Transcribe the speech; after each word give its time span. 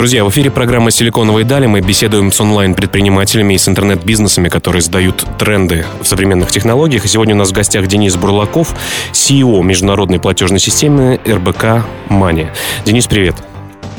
Друзья, 0.00 0.24
в 0.24 0.30
эфире 0.30 0.50
программа 0.50 0.90
«Силиконовые 0.90 1.44
дали». 1.44 1.66
Мы 1.66 1.82
беседуем 1.82 2.32
с 2.32 2.40
онлайн-предпринимателями 2.40 3.52
и 3.52 3.58
с 3.58 3.68
интернет-бизнесами, 3.68 4.48
которые 4.48 4.80
задают 4.80 5.26
тренды 5.38 5.84
в 6.00 6.06
современных 6.06 6.50
технологиях. 6.50 7.04
И 7.04 7.08
сегодня 7.08 7.34
у 7.34 7.36
нас 7.38 7.50
в 7.50 7.52
гостях 7.52 7.86
Денис 7.86 8.16
Бурлаков, 8.16 8.74
CEO 9.12 9.62
международной 9.62 10.18
платежной 10.18 10.58
системы 10.58 11.20
РБК 11.28 11.84
Мани. 12.08 12.46
Денис, 12.86 13.06
привет. 13.08 13.34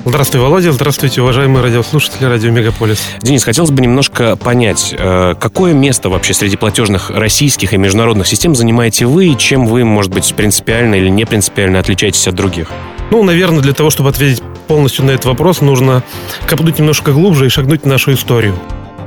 Здравствуй, 0.03 0.41
Володя. 0.41 0.71
Здравствуйте, 0.71 1.21
уважаемые 1.21 1.61
радиослушатели 1.61 2.25
Радио 2.25 2.49
Мегаполис. 2.49 2.99
Денис, 3.21 3.43
хотелось 3.43 3.69
бы 3.69 3.83
немножко 3.83 4.35
понять, 4.37 4.95
э, 4.97 5.35
какое 5.39 5.73
место 5.73 6.09
вообще 6.09 6.33
среди 6.33 6.57
платежных 6.57 7.11
российских 7.11 7.73
и 7.73 7.77
международных 7.77 8.25
систем 8.25 8.55
занимаете 8.55 9.05
вы, 9.05 9.27
и 9.27 9.37
чем 9.37 9.67
вы, 9.67 9.85
может 9.85 10.11
быть, 10.11 10.33
принципиально 10.33 10.95
или 10.95 11.09
не 11.09 11.25
принципиально 11.25 11.77
отличаетесь 11.77 12.27
от 12.27 12.33
других? 12.33 12.71
Ну, 13.11 13.21
наверное, 13.23 13.59
для 13.59 13.73
того, 13.73 13.91
чтобы 13.91 14.09
ответить 14.09 14.41
полностью 14.71 15.03
на 15.03 15.11
этот 15.11 15.25
вопрос, 15.25 15.59
нужно 15.59 16.01
копнуть 16.47 16.79
немножко 16.79 17.11
глубже 17.11 17.47
и 17.47 17.49
шагнуть 17.49 17.81
в 17.83 17.87
нашу 17.87 18.13
историю. 18.13 18.55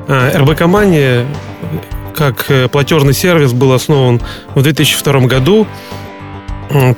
А, 0.09 0.31
РБК 0.37 0.67
Мани 0.67 1.25
как 2.15 2.51
э, 2.51 2.69
платежный 2.69 3.15
сервис 3.15 3.55
был 3.55 3.73
основан 3.73 4.21
в 4.55 4.61
2002 4.61 5.21
году 5.21 5.67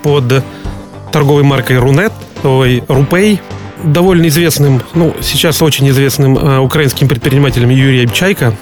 под 0.02 0.42
торговой 1.12 1.44
маркой 1.44 1.78
Рунет, 1.78 2.12
ой, 2.42 2.83
Рупей, 2.89 3.41
довольно 3.84 4.27
известным, 4.27 4.83
ну, 4.94 5.14
сейчас 5.22 5.62
очень 5.62 5.89
известным 5.91 6.37
э, 6.37 6.59
украинским 6.59 7.06
предпринимателем 7.06 7.70
Юрием 7.70 8.11
Чайко. 8.11 8.53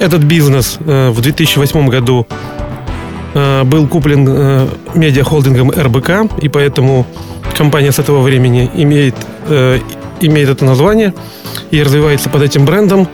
Этот 0.00 0.24
бизнес 0.24 0.76
э, 0.80 1.10
в 1.10 1.20
2008 1.20 1.86
году 1.86 2.26
был 3.64 3.86
куплен 3.86 4.68
медиахолдингом 4.94 5.70
РБК, 5.70 6.40
и 6.40 6.48
поэтому 6.48 7.06
компания 7.56 7.92
с 7.92 7.98
этого 7.98 8.20
времени 8.20 8.70
имеет, 8.74 9.14
э, 9.48 9.78
имеет 10.20 10.48
это 10.48 10.64
название 10.64 11.14
и 11.70 11.82
развивается 11.82 12.28
под 12.28 12.42
этим 12.42 12.64
брендом. 12.64 13.08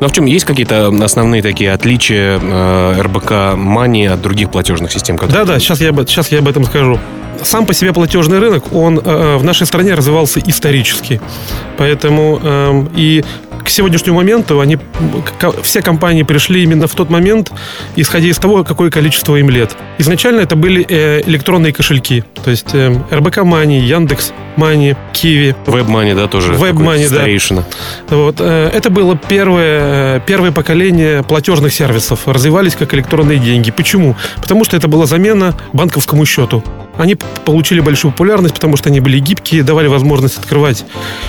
Но 0.00 0.08
в 0.08 0.12
чем 0.12 0.26
есть 0.26 0.44
какие-то 0.44 0.88
основные 1.02 1.42
такие 1.42 1.72
отличия 1.72 2.38
э, 2.40 3.00
РБК 3.00 3.56
Мани 3.56 4.06
от 4.06 4.20
других 4.20 4.50
платежных 4.50 4.92
систем? 4.92 5.16
Да, 5.16 5.44
да, 5.44 5.58
сейчас 5.58 5.80
я, 5.80 5.92
сейчас 5.92 6.28
я 6.28 6.38
об 6.40 6.48
этом 6.48 6.64
скажу. 6.64 6.98
Сам 7.42 7.66
по 7.66 7.74
себе 7.74 7.92
платежный 7.92 8.38
рынок, 8.38 8.72
он 8.72 8.98
э, 8.98 9.36
в 9.36 9.44
нашей 9.44 9.66
стране 9.66 9.94
развивался 9.94 10.40
исторически. 10.40 11.20
Поэтому 11.76 12.40
э, 12.42 12.84
и 12.96 13.24
к 13.64 13.68
сегодняшнему 13.68 14.16
моменту 14.16 14.60
они, 14.60 14.78
все 15.62 15.82
компании 15.82 16.22
пришли 16.22 16.62
именно 16.62 16.86
в 16.86 16.94
тот 16.94 17.10
момент, 17.10 17.50
исходя 17.96 18.28
из 18.28 18.38
того, 18.38 18.64
какое 18.64 18.90
количество 18.90 19.36
им 19.36 19.50
лет. 19.50 19.76
Изначально 19.98 20.40
это 20.40 20.54
были 20.56 20.84
э, 20.88 21.22
электронные 21.26 21.72
кошельки, 21.72 22.24
то 22.44 22.50
есть 22.50 22.74
э, 22.74 22.94
РБК 23.10 23.38
Money, 23.38 23.80
Яндекс 23.80 24.32
Money, 24.56 24.96
Киви. 25.12 25.54
WebMoney, 25.66 26.14
да, 26.14 26.28
тоже. 26.28 26.52
WebMoney, 26.52 27.08
да. 27.10 28.16
Вот, 28.16 28.36
э, 28.38 28.70
это 28.72 28.90
было 28.90 29.16
первое, 29.16 30.20
первое 30.20 30.52
поколение 30.52 31.22
платежных 31.22 31.72
сервисов. 31.72 32.26
Развивались 32.26 32.74
как 32.74 32.94
электронные 32.94 33.38
деньги. 33.38 33.70
Почему? 33.70 34.16
Потому 34.40 34.64
что 34.64 34.76
это 34.76 34.88
была 34.88 35.06
замена 35.06 35.54
банковскому 35.72 36.24
счету. 36.26 36.62
Они 36.96 37.16
получили 37.44 37.80
большую 37.80 38.12
популярность, 38.12 38.54
потому 38.54 38.76
что 38.76 38.88
они 38.88 39.00
были 39.00 39.18
гибкие, 39.18 39.62
давали 39.62 39.88
возможность 39.88 40.38
открывать 40.38 40.84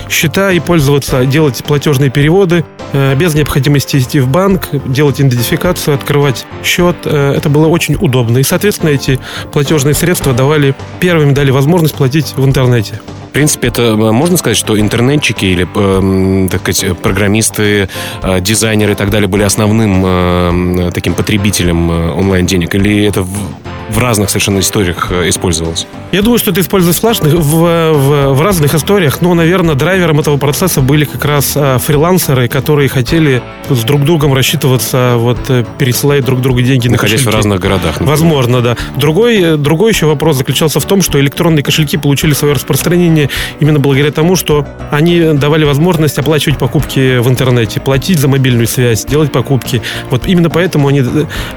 счета 0.09 0.51
и 0.51 0.59
пользоваться, 0.59 1.25
делать 1.25 1.63
платежные 1.63 2.09
переводы 2.09 2.63
э, 2.93 3.15
без 3.15 3.33
необходимости 3.33 3.97
идти 3.97 4.19
в 4.19 4.27
банк, 4.27 4.69
делать 4.85 5.19
идентификацию, 5.19 5.95
открывать 5.95 6.45
счет. 6.63 6.95
Э, 7.05 7.33
это 7.35 7.49
было 7.49 7.67
очень 7.67 7.95
удобно. 7.95 8.37
И, 8.37 8.43
соответственно, 8.43 8.89
эти 8.89 9.19
платежные 9.51 9.93
средства 9.93 10.33
давали, 10.33 10.75
первыми 10.99 11.33
дали 11.33 11.51
возможность 11.51 11.95
платить 11.95 12.33
в 12.35 12.45
интернете. 12.45 12.99
В 13.29 13.33
принципе, 13.35 13.67
это 13.67 13.81
э, 13.81 13.95
можно 13.95 14.37
сказать, 14.37 14.57
что 14.57 14.79
интернетчики 14.79 15.45
или, 15.45 15.67
э, 15.75 16.47
так 16.49 16.61
сказать, 16.61 16.97
программисты, 16.99 17.89
э, 18.21 18.39
дизайнеры 18.39 18.93
и 18.93 18.95
так 18.95 19.09
далее 19.09 19.27
были 19.27 19.43
основным 19.43 20.03
э, 20.05 20.91
таким 20.93 21.15
потребителем 21.15 21.89
онлайн 21.89 22.45
денег? 22.45 22.75
Или 22.75 23.05
это 23.05 23.25
в 23.89 23.97
разных 23.97 24.29
совершенно 24.29 24.59
историях 24.59 25.11
э, 25.11 25.29
использовалось? 25.29 25.87
Я 26.11 26.21
думаю, 26.21 26.39
что 26.39 26.51
это 26.51 26.61
использовалось 26.61 26.99
в, 27.01 27.23
в, 27.23 27.93
в, 27.93 28.33
в 28.33 28.41
разных 28.41 28.73
историях, 28.73 29.21
но, 29.21 29.33
наверное, 29.33 29.75
драйвером 29.75 30.19
этого 30.19 30.37
процесса 30.37 30.81
были 30.81 31.05
как 31.05 31.25
раз 31.25 31.53
а, 31.55 31.77
фрилансеры, 31.77 32.47
которые 32.47 32.87
хотели 32.89 33.41
с 33.69 33.83
друг 33.83 34.03
другом 34.03 34.33
рассчитываться, 34.33 35.15
вот 35.17 35.39
э, 35.49 35.65
пересылать 35.77 36.23
друг 36.23 36.41
другу 36.41 36.61
деньги 36.61 36.87
Находясь 36.87 37.19
на 37.19 37.25
кошельки. 37.25 37.31
в 37.31 37.35
разных 37.35 37.59
городах. 37.59 37.91
Например. 37.93 38.09
Возможно, 38.11 38.61
да. 38.61 38.77
Другой, 38.95 39.57
другой 39.57 39.91
еще 39.91 40.05
вопрос 40.05 40.37
заключался 40.37 40.79
в 40.79 40.85
том, 40.85 41.01
что 41.01 41.19
электронные 41.19 41.63
кошельки 41.63 41.97
получили 41.97 42.33
свое 42.33 42.53
распространение 42.53 43.29
именно 43.59 43.79
благодаря 43.79 44.11
тому, 44.11 44.35
что 44.35 44.65
они 44.91 45.19
давали 45.33 45.65
возможность 45.65 46.17
оплачивать 46.17 46.57
покупки 46.57 47.17
в 47.17 47.27
интернете, 47.27 47.79
платить 47.81 48.19
за 48.19 48.27
мобильную 48.27 48.67
связь, 48.67 49.05
делать 49.05 49.31
покупки. 49.31 49.81
Вот 50.11 50.27
именно 50.27 50.49
поэтому 50.49 50.87
они, 50.87 51.03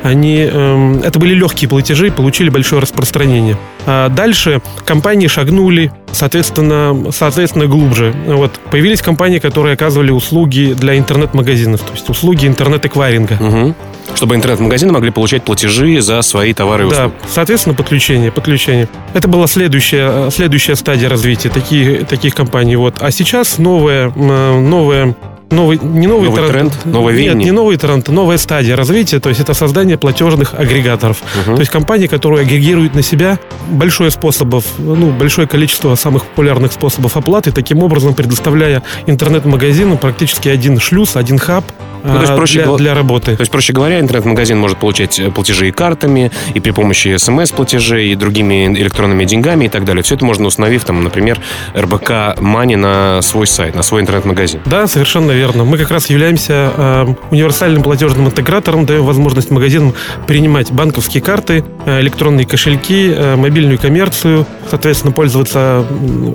они 0.02 0.48
э, 0.50 1.00
это 1.04 1.18
были 1.18 1.34
легкие 1.34 1.68
платежи, 1.68 2.10
получили 2.10 2.48
большое 2.48 2.80
распространение. 2.82 3.56
А 3.86 4.08
дальше 4.08 4.37
компании 4.84 5.26
шагнули, 5.26 5.92
соответственно, 6.12 7.10
соответственно, 7.12 7.66
глубже. 7.66 8.14
Вот. 8.26 8.58
Появились 8.70 9.02
компании, 9.02 9.38
которые 9.38 9.74
оказывали 9.74 10.10
услуги 10.10 10.74
для 10.78 10.96
интернет-магазинов, 10.98 11.80
то 11.82 11.92
есть 11.92 12.08
услуги 12.08 12.46
интернет-эквайринга. 12.46 13.38
Угу. 13.40 13.74
Чтобы 14.14 14.34
интернет-магазины 14.36 14.92
могли 14.92 15.10
получать 15.10 15.44
платежи 15.44 16.00
за 16.00 16.22
свои 16.22 16.54
товары 16.54 16.84
и 16.84 16.86
услуги. 16.86 17.12
Да, 17.20 17.28
соответственно, 17.28 17.74
подключение, 17.74 18.32
подключение. 18.32 18.88
Это 19.14 19.28
была 19.28 19.46
следующая, 19.46 20.30
следующая 20.30 20.76
стадия 20.76 21.08
развития 21.08 21.50
таких, 21.50 22.06
таких 22.06 22.34
компаний. 22.34 22.76
Вот. 22.76 22.96
А 23.00 23.10
сейчас 23.10 23.58
новая, 23.58 24.10
новая 24.10 25.14
новый, 25.50 25.78
не 25.78 26.06
новый, 26.06 26.28
новый 26.28 26.48
тренд, 26.48 26.72
тренд 26.72 26.84
новое 26.84 27.14
Нет, 27.16 27.34
не 27.36 27.50
новый 27.50 27.76
тренд, 27.76 28.08
новая 28.08 28.38
стадия 28.38 28.76
развития, 28.76 29.20
то 29.20 29.28
есть 29.28 29.40
это 29.40 29.54
создание 29.54 29.98
платежных 29.98 30.54
агрегаторов. 30.54 31.22
Угу. 31.46 31.54
То 31.54 31.60
есть 31.60 31.70
компании, 31.70 32.06
которые 32.06 32.42
агрегируют 32.42 32.94
на 32.94 33.02
себя 33.02 33.38
большое 33.70 34.10
способов, 34.10 34.64
ну, 34.78 35.10
большое 35.10 35.46
количество 35.46 35.94
самых 35.94 36.24
популярных 36.26 36.72
способов 36.72 37.16
оплаты, 37.16 37.52
таким 37.52 37.82
образом 37.82 38.14
предоставляя 38.14 38.82
интернет-магазину 39.06 39.96
практически 39.96 40.48
один 40.48 40.78
шлюз, 40.78 41.16
один 41.16 41.38
хаб, 41.38 41.64
ну, 42.02 42.14
то 42.14 42.20
есть, 42.20 42.32
а, 42.32 42.36
проще 42.36 42.64
для, 42.64 42.76
для 42.76 42.94
работы. 42.94 43.36
То 43.36 43.42
есть, 43.42 43.50
проще 43.50 43.72
говоря, 43.72 44.00
интернет-магазин 44.00 44.58
может 44.58 44.78
получать 44.78 45.18
э, 45.18 45.30
платежи 45.30 45.68
и 45.68 45.70
картами, 45.70 46.30
и 46.54 46.60
при 46.60 46.70
помощи 46.70 47.16
смс-платежей, 47.16 48.12
и 48.12 48.14
другими 48.14 48.66
электронными 48.66 49.24
деньгами 49.24 49.66
и 49.66 49.68
так 49.68 49.84
далее. 49.84 50.02
Все 50.02 50.14
это 50.14 50.24
можно 50.24 50.46
установив, 50.46 50.84
там, 50.84 51.02
например, 51.02 51.40
РБК 51.76 52.40
Мани 52.40 52.76
на 52.76 53.22
свой 53.22 53.46
сайт, 53.46 53.74
на 53.74 53.82
свой 53.82 54.02
интернет-магазин. 54.02 54.60
Да, 54.66 54.86
совершенно 54.86 55.32
верно. 55.32 55.64
Мы 55.64 55.78
как 55.78 55.90
раз 55.90 56.10
являемся 56.10 56.72
э, 56.76 57.06
универсальным 57.30 57.82
платежным 57.82 58.26
интегратором, 58.26 58.86
даем 58.86 59.04
возможность 59.04 59.50
магазинам 59.50 59.94
принимать 60.26 60.70
банковские 60.72 61.22
карты, 61.22 61.64
э, 61.86 62.00
электронные 62.00 62.46
кошельки, 62.46 63.12
э, 63.14 63.36
мобильную 63.36 63.78
коммерцию, 63.78 64.46
соответственно, 64.68 65.12
пользоваться, 65.12 65.86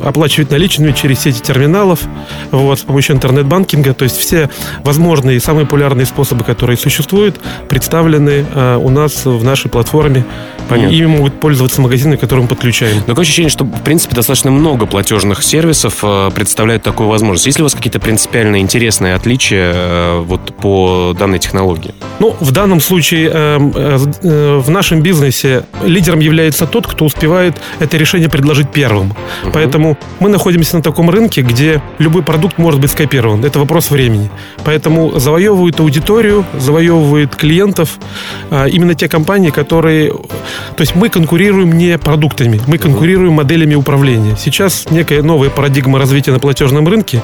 оплачивать 0.04 0.52
наличными 0.52 0.92
через 0.92 1.20
сети 1.20 1.42
терминалов, 1.42 2.00
вот, 2.52 2.80
с 2.80 2.82
помощью 2.82 3.16
интернет-банкинга. 3.16 3.94
То 3.94 4.04
есть 4.04 4.18
все 4.18 4.50
возможные, 4.84 5.40
самые 5.40 5.53
популярные 5.62 6.06
способы, 6.06 6.44
которые 6.44 6.78
существуют, 6.78 7.40
представлены 7.70 8.46
э, 8.54 8.78
у 8.82 8.90
нас 8.90 9.26
в 9.26 9.44
нашей 9.44 9.70
платформе. 9.70 10.26
Понятно. 10.70 10.96
Ими 10.96 11.06
могут 11.06 11.40
пользоваться 11.40 11.82
магазины, 11.82 12.18
которым 12.18 12.48
подключаем. 12.48 12.98
Но 12.98 13.04
такое 13.04 13.24
ощущение, 13.24 13.50
что, 13.50 13.66
в 13.66 13.82
принципе, 13.82 14.16
достаточно 14.16 14.52
много 14.52 14.86
платежных 14.86 15.44
сервисов 15.44 16.00
э, 16.04 16.32
представляют 16.34 16.84
такую 16.84 17.10
возможность. 17.10 17.46
Есть 17.46 17.60
ли 17.60 17.64
у 17.64 17.66
вас 17.66 17.76
какие-то 17.76 18.00
принципиально 18.00 18.60
интересные 18.60 19.16
отличия 19.16 19.74
э, 19.76 20.20
вот 20.22 20.56
по 20.56 21.16
данной 21.18 21.40
технологии? 21.40 21.94
Ну, 22.20 22.36
в 22.40 22.52
данном 22.52 22.80
случае 22.80 23.30
э, 23.34 23.60
э, 24.24 24.58
в 24.58 24.70
нашем 24.70 25.02
бизнесе 25.02 25.66
лидером 25.84 26.20
является 26.20 26.66
тот, 26.66 26.88
кто 26.88 27.06
успевает 27.06 27.58
это 27.80 27.98
решение 27.98 28.30
предложить 28.30 28.72
первым. 28.72 29.12
Угу. 29.44 29.52
Поэтому 29.54 29.98
мы 30.20 30.30
находимся 30.30 30.78
на 30.78 30.84
таком 30.84 31.10
рынке, 31.10 31.42
где 31.42 31.82
любой 31.98 32.24
продукт 32.24 32.58
может 32.58 32.80
быть 32.80 32.92
скопирован. 32.92 33.44
Это 33.44 33.60
вопрос 33.60 33.92
времени. 33.92 34.30
Поэтому 34.64 35.20
завоевывают 35.44 35.80
аудиторию, 35.80 36.46
завоевывают 36.58 37.36
клиентов 37.36 37.98
именно 38.52 38.96
те 38.96 39.10
компании, 39.10 39.50
которые... 39.50 40.12
То 40.12 40.82
есть 40.82 40.96
мы 40.96 41.10
конкурируем 41.10 41.78
не 41.78 41.98
продуктами, 41.98 42.62
мы 42.68 42.78
конкурируем 42.78 43.34
моделями 43.34 43.76
управления. 43.76 44.36
Сейчас 44.38 44.90
некая 44.90 45.22
новая 45.22 45.50
парадигма 45.50 46.00
развития 46.00 46.32
на 46.32 46.40
платежном 46.40 46.88
рынке. 46.88 47.22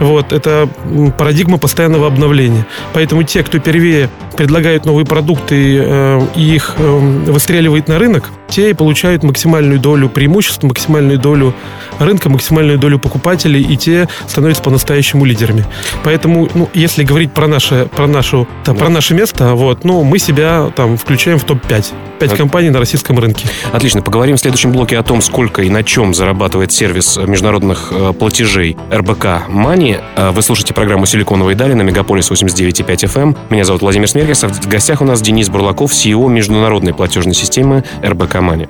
Вот, 0.00 0.32
это 0.32 0.68
парадигма 1.16 1.58
постоянного 1.58 2.06
обновления. 2.06 2.66
Поэтому 2.92 3.22
те, 3.22 3.42
кто 3.42 3.58
первее 3.58 4.08
предлагают 4.36 4.84
новые 4.84 5.06
продукты 5.06 5.78
э, 5.78 6.20
и 6.36 6.54
их 6.54 6.74
э, 6.78 6.98
выстреливает 7.26 7.88
на 7.88 7.98
рынок, 7.98 8.30
те 8.52 8.74
получают 8.74 9.22
максимальную 9.22 9.80
долю 9.80 10.10
преимуществ, 10.10 10.62
максимальную 10.62 11.18
долю 11.18 11.54
рынка, 11.98 12.28
максимальную 12.28 12.78
долю 12.78 12.98
покупателей, 12.98 13.62
и 13.62 13.76
те 13.78 14.08
становятся 14.26 14.62
по-настоящему 14.62 15.24
лидерами. 15.24 15.64
Поэтому, 16.04 16.48
ну, 16.52 16.68
если 16.74 17.02
говорить 17.02 17.32
про 17.32 17.46
наше, 17.46 17.88
про 17.96 18.06
нашу, 18.06 18.46
да, 18.66 18.74
про 18.74 18.90
наше 18.90 19.14
место, 19.14 19.54
вот, 19.54 19.84
ну, 19.84 20.04
мы 20.04 20.18
себя 20.18 20.70
там 20.76 20.98
включаем 20.98 21.38
в 21.38 21.44
топ-5. 21.44 22.11
Пять 22.28 22.36
компаний 22.36 22.70
на 22.70 22.78
российском 22.78 23.18
рынке. 23.18 23.48
Отлично. 23.72 24.00
Поговорим 24.00 24.36
в 24.36 24.40
следующем 24.40 24.70
блоке 24.70 24.96
о 24.96 25.02
том, 25.02 25.20
сколько 25.20 25.62
и 25.62 25.70
на 25.70 25.82
чем 25.82 26.14
зарабатывает 26.14 26.70
сервис 26.70 27.16
международных 27.16 27.88
э, 27.90 28.12
платежей 28.12 28.76
РБК 28.92 29.48
Money. 29.48 30.00
Э, 30.14 30.30
вы 30.30 30.40
слушаете 30.42 30.72
программу 30.72 31.04
«Силиконовые 31.04 31.56
дали» 31.56 31.72
на 31.72 31.82
Мегаполис 31.82 32.30
89.5 32.30 32.86
FM. 32.86 33.22
Эм. 33.22 33.36
Меня 33.50 33.64
зовут 33.64 33.82
Владимир 33.82 34.06
Смеркисов. 34.06 34.52
В 34.52 34.68
гостях 34.68 35.00
у 35.00 35.04
нас 35.04 35.20
Денис 35.20 35.48
Бурлаков, 35.48 35.90
CEO 35.90 36.28
международной 36.28 36.94
платежной 36.94 37.34
системы 37.34 37.82
РБК 38.04 38.36
Money. 38.36 38.68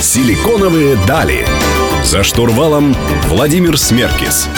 «Силиконовые 0.00 0.96
дали». 1.08 1.44
За 2.04 2.22
штурвалом 2.22 2.94
Владимир 3.26 3.76
Смеркис. 3.76 4.48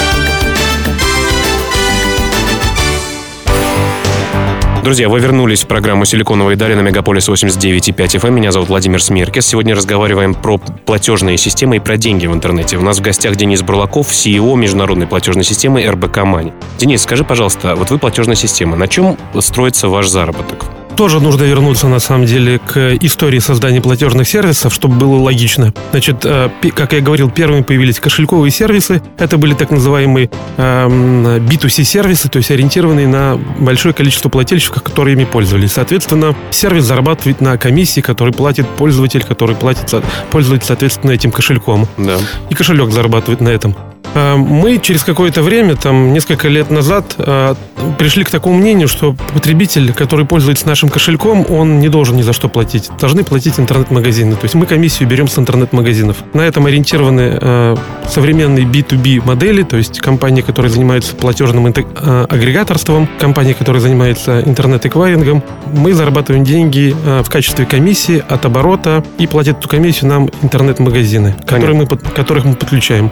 Друзья, 4.83 5.11
вы 5.11 5.21
вернулись 5.21 5.63
в 5.63 5.67
программу 5.67 6.07
«Силиконовые 6.07 6.57
дали» 6.57 6.73
на 6.73 6.81
Мегаполис 6.81 7.29
89.5 7.29 7.95
FM. 7.95 8.29
Эм. 8.29 8.35
Меня 8.35 8.51
зовут 8.51 8.71
Владимир 8.71 9.03
Смеркес. 9.03 9.47
Сегодня 9.47 9.75
разговариваем 9.75 10.33
про 10.33 10.57
платежные 10.57 11.37
системы 11.37 11.77
и 11.77 11.79
про 11.81 11.99
деньги 11.99 12.27
в 12.27 12.33
интернете. 12.33 12.79
У 12.79 12.83
нас 12.83 12.99
в 12.99 13.03
гостях 13.03 13.37
Денис 13.37 13.61
Бурлаков, 13.61 14.11
CEO 14.11 14.57
международной 14.57 15.07
платежной 15.07 15.45
системы 15.45 15.87
РБК 15.87 16.25
Мани. 16.25 16.53
Денис, 16.79 17.03
скажи, 17.03 17.25
пожалуйста, 17.25 17.75
вот 17.75 17.91
вы 17.91 17.99
платежная 17.99 18.37
система. 18.37 18.75
На 18.75 18.89
чем 18.89 19.19
строится 19.41 19.89
ваш 19.89 20.09
заработок? 20.09 20.65
Тоже 21.01 21.19
нужно 21.19 21.45
вернуться, 21.45 21.89
на 21.89 21.99
самом 21.99 22.27
деле, 22.27 22.59
к 22.59 22.95
истории 23.01 23.39
создания 23.39 23.81
платежных 23.81 24.29
сервисов, 24.29 24.75
чтобы 24.75 24.97
было 24.97 25.17
логично. 25.17 25.73
Значит, 25.93 26.27
э, 26.27 26.51
как 26.77 26.93
я 26.93 27.01
говорил, 27.01 27.31
первыми 27.31 27.63
появились 27.63 27.99
кошельковые 27.99 28.51
сервисы. 28.51 29.01
Это 29.17 29.39
были 29.39 29.55
так 29.55 29.71
называемые 29.71 30.29
B2C-сервисы, 30.59 32.27
эм, 32.27 32.31
то 32.31 32.37
есть 32.37 32.51
ориентированные 32.51 33.09
на 33.09 33.41
большое 33.59 33.95
количество 33.95 34.29
плательщиков, 34.29 34.83
которые 34.83 35.15
ими 35.15 35.25
пользовались. 35.25 35.73
Соответственно, 35.73 36.37
сервис 36.51 36.85
зарабатывает 36.85 37.41
на 37.41 37.57
комиссии, 37.57 38.03
который 38.03 38.35
платит 38.35 38.69
пользователь, 38.69 39.25
который 39.25 39.57
платит, 39.57 39.95
пользуется, 40.31 40.69
соответственно, 40.69 41.13
этим 41.13 41.33
кошельком. 41.33 41.89
Да. 41.97 42.19
И 42.51 42.55
кошелек 42.55 42.91
зарабатывает 42.91 43.41
на 43.41 43.49
этом. 43.49 43.75
Э, 44.15 44.37
мы 44.37 44.79
через 44.79 45.05
какое-то 45.05 45.43
время, 45.43 45.77
там, 45.77 46.13
несколько 46.13 46.49
лет 46.49 46.71
назад, 46.71 47.15
э, 47.19 47.55
пришли 47.99 48.25
к 48.25 48.31
такому 48.31 48.59
мнению, 48.59 48.89
что 48.89 49.15
потребитель, 49.33 49.93
который 49.93 50.27
пользуется 50.27 50.67
нашим 50.67 50.89
кошельком, 50.89 51.47
он 51.49 51.81
не 51.81 51.89
должен 51.89 52.17
ни 52.17 52.23
за 52.23 52.33
что 52.33 52.49
платить. 52.49 52.91
Должны 53.01 53.25
платить 53.25 53.59
интернет-магазины. 53.59 54.33
То 54.33 54.45
есть 54.45 54.55
мы 54.55 54.67
комиссию 54.67 55.09
берем 55.09 55.29
с 55.29 55.39
интернет-магазинов. 55.39 56.17
На 56.35 56.43
этом 56.43 56.67
ориентированы 56.67 57.39
э, 57.41 57.77
современные 58.09 58.65
B2B 58.65 59.25
модели, 59.25 59.63
то 59.63 59.77
есть 59.77 60.01
компании, 60.01 60.43
которые 60.43 60.71
занимаются 60.71 61.15
платежным 61.15 61.67
агрегаторством, 61.67 63.09
компании, 63.19 63.53
которые 63.53 63.81
занимаются 63.81 64.41
интернет-эквайрингом. 64.41 65.43
Мы 65.73 65.93
зарабатываем 65.93 66.45
деньги 66.45 66.95
в 67.23 67.29
качестве 67.29 67.67
комиссии 67.67 68.23
от 68.27 68.45
оборота 68.45 69.05
и 69.19 69.27
платят 69.27 69.59
эту 69.59 69.69
комиссию 69.69 70.11
нам 70.11 70.31
интернет-магазины, 70.43 71.37
которые 71.47 71.77
мы, 71.77 71.87
которых 71.87 72.45
мы 72.45 72.55
подключаем. 72.55 73.11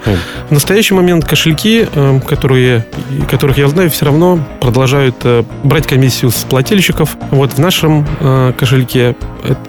В 0.48 0.52
настоящий 0.52 0.77
настоящий 0.78 0.94
момент 0.94 1.24
кошельки, 1.24 1.88
э, 1.92 2.20
которые, 2.24 2.86
которых 3.28 3.58
я 3.58 3.66
знаю, 3.66 3.90
все 3.90 4.04
равно 4.04 4.38
продолжают 4.60 5.16
э, 5.24 5.42
брать 5.64 5.88
комиссию 5.88 6.30
с 6.30 6.44
плательщиков. 6.44 7.16
Вот 7.32 7.54
в 7.54 7.58
нашем 7.58 8.06
э, 8.20 8.52
кошельке 8.56 9.16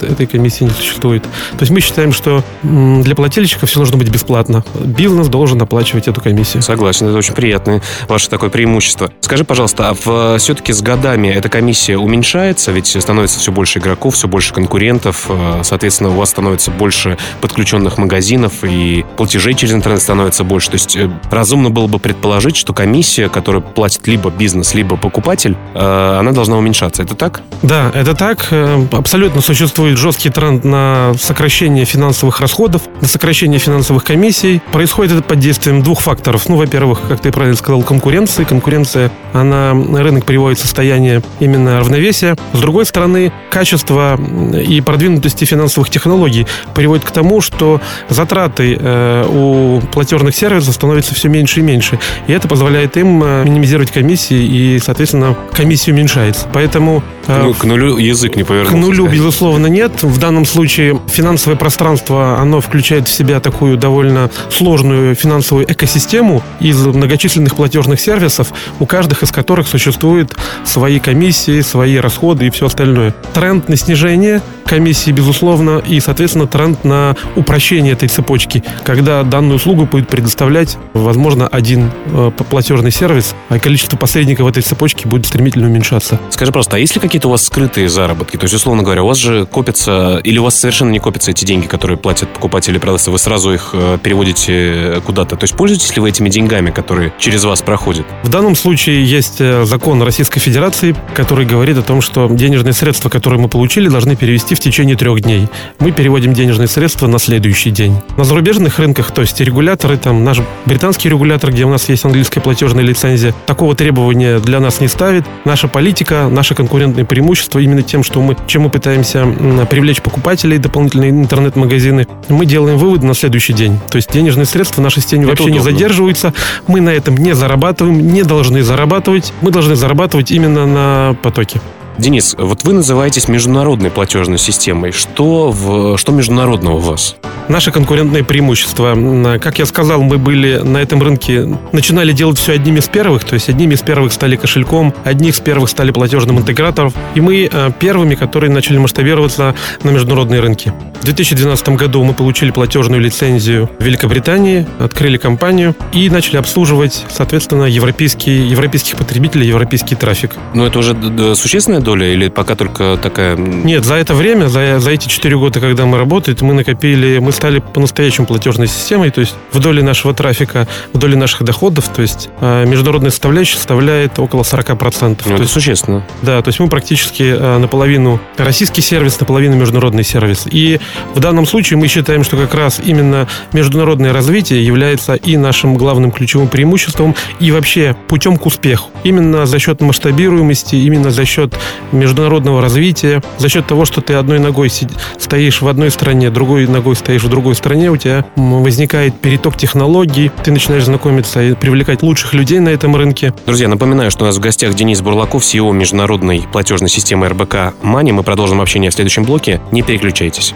этой 0.02 0.28
комиссии 0.28 0.66
не 0.66 0.70
существует. 0.70 1.24
То 1.24 1.62
есть 1.62 1.72
мы 1.72 1.80
считаем, 1.80 2.12
что 2.12 2.44
для 2.64 3.16
плательщиков 3.16 3.70
все 3.70 3.80
должно 3.80 3.98
быть 3.98 4.10
бесплатно. 4.10 4.64
Бизнес 4.84 5.28
должен 5.30 5.62
оплачивать 5.62 6.08
эту 6.08 6.22
комиссию. 6.22 6.62
Согласен, 6.64 7.08
это 7.08 7.18
очень 7.18 7.34
приятное 7.34 7.82
ваше 8.08 8.30
такое 8.30 8.50
преимущество. 8.50 9.12
Скажи, 9.22 9.44
пожалуйста, 9.44 9.90
а 9.90 10.38
все-таки 10.38 10.74
с 10.74 10.82
годами 10.82 11.30
эта 11.30 11.50
комиссия 11.50 11.98
уменьшается? 11.98 12.72
Ведь 12.72 12.88
становится 12.88 13.40
все 13.40 13.52
больше 13.52 13.80
игроков, 13.80 14.16
все 14.16 14.28
больше 14.28 14.54
конкурентов, 14.54 15.30
соответственно, 15.64 16.10
у 16.10 16.14
вас 16.14 16.30
становится 16.30 16.72
больше 16.72 17.18
подключенных 17.42 17.98
магазинов 17.98 18.64
и 18.64 19.06
платежей 19.18 19.54
через 19.54 19.74
интернет 19.74 20.02
становится 20.02 20.44
больше. 20.44 20.72
То 20.72 20.76
есть 20.76 20.98
разумно 21.32 21.70
было 21.70 21.88
бы 21.88 22.00
предположить, 22.00 22.56
что 22.56 22.74
комиссия, 22.74 23.30
которую 23.30 23.62
платит 23.62 24.08
либо 24.08 24.30
бизнес, 24.30 24.74
либо 24.74 24.98
покупатель, 24.98 25.56
э, 25.74 26.18
она 26.20 26.32
должна 26.32 26.58
уменьшаться. 26.58 27.04
Это 27.04 27.16
так? 27.16 27.42
Да, 27.62 27.92
это 27.94 28.16
так. 28.16 28.48
Э, 28.52 28.86
абсолютно 28.92 29.42
существует 29.42 29.98
жесткий 29.98 30.30
тренд 30.30 30.64
на 30.64 31.14
сокращение 31.20 31.86
финансовых 31.86 32.40
расходов, 32.40 32.84
на 33.02 33.08
сокращение 33.08 33.60
финансовых 33.60 34.04
комиссий. 34.04 34.62
Происходит 34.72 35.14
это 35.14 35.24
под 35.24 35.40
действием 35.40 35.84
двух 35.84 36.02
факторов. 36.02 36.48
Ну, 36.50 36.58
во-первых, 36.58 37.02
как 37.08 37.22
ты 37.22 37.32
правильно 37.32 37.58
сказал, 37.58 37.84
конкуренции. 37.84 38.44
Конкуренция, 38.44 39.12
она 39.34 39.72
рынок 39.72 40.26
приводит 40.26 40.60
в 40.60 40.62
состояние 40.62 41.22
именно 41.40 41.80
равновесия. 41.80 42.36
С 42.54 42.60
другой 42.60 42.86
стороны, 42.86 43.32
качество 43.50 44.20
и 44.54 44.82
продвинутости 44.82 45.46
финансовых 45.46 45.90
технологий 45.90 46.48
приводит 46.74 47.06
к 47.06 47.12
тому, 47.12 47.42
что 47.42 47.82
затраты 48.10 48.78
э, 48.80 49.26
у 49.28 49.82
платежных 49.92 50.36
сервисов 50.36 50.74
становятся 50.74 50.89
становится 50.90 51.14
все 51.14 51.30
меньше 51.30 51.60
и 51.60 51.64
меньше. 51.64 52.00
И 52.28 52.34
это 52.34 52.48
позволяет 52.48 52.98
им 52.98 53.24
э, 53.24 53.44
минимизировать 53.44 53.92
комиссии, 53.92 54.44
и, 54.44 54.80
соответственно, 54.80 55.36
комиссия 55.54 55.92
уменьшается. 55.92 56.48
Поэтому... 56.52 57.04
Э, 57.30 57.54
к, 57.58 57.64
нулю 57.64 57.98
язык 57.98 58.36
не 58.36 58.44
повернулся. 58.44 58.76
К 58.76 58.80
нулю, 58.80 59.04
сказать. 59.06 59.14
безусловно, 59.14 59.68
нет. 59.68 60.04
В 60.04 60.20
данном 60.20 60.46
случае 60.46 61.00
финансовое 61.08 61.56
пространство, 61.56 62.40
оно 62.40 62.60
включает 62.60 63.08
в 63.08 63.14
себя 63.14 63.40
такую 63.40 63.78
довольно 63.78 64.32
сложную 64.50 65.16
финансовую 65.16 65.72
экосистему 65.72 66.42
из 66.60 66.84
многочисленных 66.86 67.56
платежных 67.56 68.00
сервисов, 68.00 68.52
у 68.80 68.86
каждых 68.86 69.24
из 69.24 69.32
которых 69.32 69.68
существуют 69.68 70.36
свои 70.66 71.00
комиссии, 71.00 71.62
свои 71.62 71.98
расходы 71.98 72.48
и 72.48 72.50
все 72.50 72.66
остальное. 72.66 73.14
Тренд 73.34 73.70
на 73.70 73.78
снижение 73.78 74.42
комиссии, 74.66 75.12
безусловно, 75.12 75.80
и, 75.80 76.00
соответственно, 76.00 76.48
тренд 76.48 76.84
на 76.84 77.16
упрощение 77.36 77.94
этой 77.94 78.08
цепочки, 78.08 78.64
когда 78.84 79.24
данную 79.24 79.56
услугу 79.56 79.86
будет 79.86 80.08
предоставлять 80.10 80.78
возможно, 80.94 81.48
один 81.48 81.92
э, 82.06 82.32
платежный 82.50 82.92
сервис, 82.92 83.36
а 83.50 83.60
количество 83.60 83.98
посредников 83.98 84.46
в 84.46 84.50
этой 84.50 84.64
цепочке 84.64 85.08
будет 85.08 85.26
стремительно 85.26 85.68
уменьшаться. 85.68 86.20
Скажи 86.30 86.52
просто, 86.52 86.76
а 86.76 86.80
есть 86.80 86.96
ли 86.96 87.02
какие-то 87.20 87.28
у 87.28 87.32
вас 87.32 87.46
скрытые 87.46 87.90
заработки? 87.90 88.38
То 88.38 88.46
есть, 88.46 88.56
условно 88.56 88.82
говоря, 88.82 89.04
у 89.04 89.08
вас 89.08 89.18
же 89.18 89.46
копятся, 89.46 90.22
или 90.24 90.38
у 90.38 90.44
вас 90.44 90.58
совершенно 90.58 90.90
не 90.90 91.00
копятся 91.00 91.32
эти 91.32 91.44
деньги, 91.44 91.68
которые 91.68 91.98
платят 91.98 92.30
покупатели 92.30 92.78
продавцы, 92.78 93.12
вы 93.12 93.20
сразу 93.20 93.52
их 93.52 93.72
э, 93.74 93.98
переводите 94.02 95.02
куда-то? 95.06 95.36
То 95.36 95.44
есть, 95.44 95.54
пользуетесь 95.56 95.94
ли 95.96 96.02
вы 96.02 96.10
этими 96.10 96.30
деньгами, 96.30 96.72
которые 96.72 97.12
через 97.20 97.44
вас 97.44 97.62
проходят? 97.62 98.06
В 98.24 98.30
данном 98.30 98.56
случае 98.56 99.04
есть 99.04 99.42
э, 99.42 99.66
закон 99.66 100.02
Российской 100.02 100.40
Федерации, 100.40 100.96
который 101.14 101.46
говорит 101.46 101.78
о 101.78 101.82
том, 101.82 102.00
что 102.00 102.30
денежные 102.30 102.72
средства, 102.72 103.10
которые 103.10 103.42
мы 103.42 103.50
получили, 103.50 103.90
должны 103.90 104.16
перевести 104.16 104.56
в 104.56 104.62
течение 104.62 104.96
трех 104.96 105.20
дней. 105.20 105.50
Мы 105.80 105.92
переводим 105.92 106.34
денежные 106.34 106.70
средства 106.70 107.08
на 107.08 107.20
следующий 107.20 107.72
день. 107.72 107.98
На 108.16 108.24
зарубежных 108.24 108.80
рынках, 108.80 109.12
то 109.12 109.22
есть 109.22 109.42
регуляторы, 109.42 109.98
там 109.98 110.24
наш 110.24 110.40
Британский 110.66 111.10
регулятор, 111.10 111.52
где 111.52 111.66
у 111.66 111.70
нас 111.70 111.90
есть 111.90 112.06
английская 112.06 112.40
платежная 112.40 112.84
лицензия, 112.86 113.36
такого 113.46 113.76
требования 113.76 114.40
для 114.40 114.62
нас 114.62 114.80
не 114.80 114.88
ставит. 114.88 115.26
Наша 115.44 115.68
политика, 115.68 116.30
наше 116.32 116.56
конкурентное 116.56 117.09
преимущество 117.10 117.60
именно 117.60 117.82
тем, 117.82 118.04
что 118.04 118.22
мы, 118.22 118.38
чем 118.48 118.62
мы 118.64 118.70
пытаемся 118.70 119.26
привлечь 119.70 120.02
покупателей, 120.02 120.58
дополнительные 120.58 121.10
интернет-магазины, 121.10 122.08
мы 122.30 122.46
делаем 122.46 122.78
выводы 122.78 123.06
на 123.06 123.14
следующий 123.14 123.54
день. 123.54 123.80
То 123.90 123.98
есть 123.98 124.12
денежные 124.14 124.46
средства 124.46 124.80
в 124.82 124.84
нашей 124.84 125.02
системе 125.02 125.24
Это 125.24 125.32
вообще 125.32 125.44
удобно. 125.46 125.60
не 125.60 125.64
задерживаются. 125.64 126.34
Мы 126.68 126.80
на 126.80 126.92
этом 126.92 127.18
не 127.18 127.34
зарабатываем, 127.34 128.14
не 128.14 128.24
должны 128.24 128.64
зарабатывать. 128.64 129.34
Мы 129.42 129.52
должны 129.52 129.76
зарабатывать 129.76 130.32
именно 130.32 130.66
на 130.66 131.16
потоке. 131.22 131.60
Денис, 132.00 132.34
вот 132.38 132.64
вы 132.64 132.72
называетесь 132.72 133.28
международной 133.28 133.92
платежной 133.92 134.38
системой. 134.38 134.94
Что, 134.94 135.52
в, 135.52 135.98
что 135.98 136.14
международного 136.14 136.76
у 136.76 136.80
вас? 136.80 137.18
Наше 137.50 137.72
конкурентное 137.72 138.24
преимущество. 138.24 138.96
Как 139.42 139.60
я 139.60 139.66
сказал, 139.66 140.02
мы 140.02 140.18
были 140.18 140.60
на 140.60 140.78
этом 140.78 141.04
рынке, 141.04 141.46
начинали 141.74 142.14
делать 142.14 142.38
все 142.38 142.54
одними 142.54 142.80
из 142.80 142.88
первых, 142.88 143.26
то 143.26 143.34
есть 143.34 143.50
одними 143.50 143.74
из 143.74 143.82
первых 143.82 144.14
стали 144.14 144.38
кошельком, 144.38 144.94
одни 145.04 145.30
из 145.30 145.42
первых 145.42 145.70
стали 145.70 145.92
платежным 145.92 146.40
интегратором, 146.40 146.94
и 147.16 147.22
мы 147.22 147.50
э, 147.52 147.72
первыми, 147.80 148.16
которые 148.16 148.50
начали 148.50 148.78
масштабироваться 148.78 149.56
на 149.84 149.90
международные 149.90 150.40
рынки. 150.40 150.72
В 151.02 151.06
2012 151.06 151.70
году 151.70 152.04
мы 152.04 152.14
получили 152.14 152.52
платежную 152.52 153.02
лицензию 153.02 153.70
в 153.80 153.84
Великобритании, 153.84 154.68
открыли 154.80 155.18
компанию 155.18 155.76
и 155.92 156.10
начали 156.10 156.38
обслуживать, 156.38 157.06
соответственно, 157.10 157.64
европейские, 157.64 158.50
европейских 158.50 158.96
потребителей, 158.96 159.48
европейский 159.48 159.96
трафик. 159.96 160.32
Но 160.54 160.68
это 160.68 160.80
уже 160.80 160.96
существенная 161.36 161.82
доля 161.90 162.14
или 162.14 162.30
пока 162.30 162.56
только 162.56 163.00
такая... 163.02 163.36
Нет, 163.36 163.84
за 163.84 163.96
это 163.96 164.14
время, 164.14 164.48
за, 164.48 164.80
за 164.80 164.92
эти 164.92 165.08
4 165.08 165.38
года, 165.38 165.60
когда 165.60 165.88
мы 165.88 165.98
работаем, 165.98 166.38
мы 166.42 166.54
накопили, 166.54 167.18
мы 167.18 167.32
стали 167.32 167.60
по-настоящему 167.60 168.28
платежной 168.28 168.68
системой, 168.68 169.10
то 169.10 169.22
есть 169.22 169.34
в 169.52 169.60
доле 169.60 169.82
нашего 169.82 170.14
трафика, 170.14 170.68
в 170.94 171.00
доле 171.00 171.18
наших 171.18 171.44
доходов, 171.44 171.88
то 171.88 172.04
есть 172.04 172.30
э, 172.42 172.66
международная 172.68 173.10
составляющая 173.10 173.56
составляет 173.56 174.20
около 174.20 174.44
40%. 174.44 175.10
Ну, 175.10 175.16
то 175.16 175.34
это 175.34 175.42
есть, 175.42 175.52
существенно. 175.52 176.06
Да, 176.22 176.40
то 176.44 176.50
есть 176.50 176.60
мы 176.60 176.68
практически 176.68 177.24
э, 177.24 177.58
наполовину 177.58 178.20
российский 178.38 178.82
сервис, 178.82 179.20
наполовину 179.20 179.56
международный 179.56 180.04
сервис. 180.04 180.46
И 180.52 180.80
в 181.16 181.20
данном 181.20 181.48
случае 181.48 181.80
мы 181.80 181.88
считаем, 181.88 182.24
что 182.24 182.38
как 182.38 182.54
раз 182.54 182.80
именно 182.86 183.28
международное 183.52 184.14
развитие 184.14 184.64
является 184.64 185.16
и 185.16 185.38
нашим 185.38 185.76
главным 185.76 186.12
ключевым 186.12 186.50
преимуществом, 186.50 187.16
и 187.40 187.52
вообще 187.52 187.96
путем 188.08 188.38
к 188.38 188.46
успеху. 188.46 188.92
Именно 189.04 189.48
за 189.48 189.58
счет 189.58 189.82
масштабируемости, 189.82 190.76
именно 190.76 191.10
за 191.10 191.26
счет 191.26 191.56
международного 191.92 192.62
развития, 192.62 193.22
за 193.38 193.50
счет 193.50 193.68
того, 193.68 193.86
что 193.86 194.02
ты 194.02 194.14
одной 194.14 194.40
ногой 194.40 194.72
стоишь 195.18 195.62
в 195.62 195.68
одной 195.68 195.92
стране, 195.92 196.30
другой 196.30 196.68
ногой 196.68 196.96
стоишь 196.96 197.24
в 197.24 197.30
другой 197.30 197.56
стране, 197.56 197.92
у 197.92 197.98
тебя 197.98 198.26
возникает 198.36 199.20
переток 199.20 199.58
технологий, 199.58 200.32
ты 200.44 200.52
начинаешь 200.52 200.86
знакомиться 200.86 201.42
и 201.42 201.54
привлекать 201.54 202.04
лучших 202.04 202.34
людей 202.34 202.60
на 202.60 202.70
этом 202.70 202.96
рынке. 202.96 203.34
Друзья, 203.46 203.68
напоминаю, 203.68 204.12
что 204.12 204.24
у 204.24 204.28
нас 204.28 204.38
в 204.38 204.40
гостях 204.40 204.74
Денис 204.74 205.02
Бурлаков, 205.02 205.44
CEO 205.44 205.72
международной 205.74 206.46
платежной 206.52 206.90
системы 206.90 207.28
РБК 207.30 207.74
Мани. 207.82 208.12
Мы 208.12 208.24
продолжим 208.24 208.62
общение 208.62 208.92
в 208.92 208.94
следующем 208.94 209.24
блоке. 209.24 209.62
Не 209.72 209.82
переключайтесь. 209.82 210.54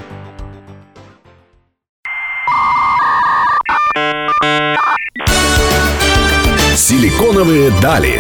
Силиконовые 6.75 7.71
дали. 7.81 8.19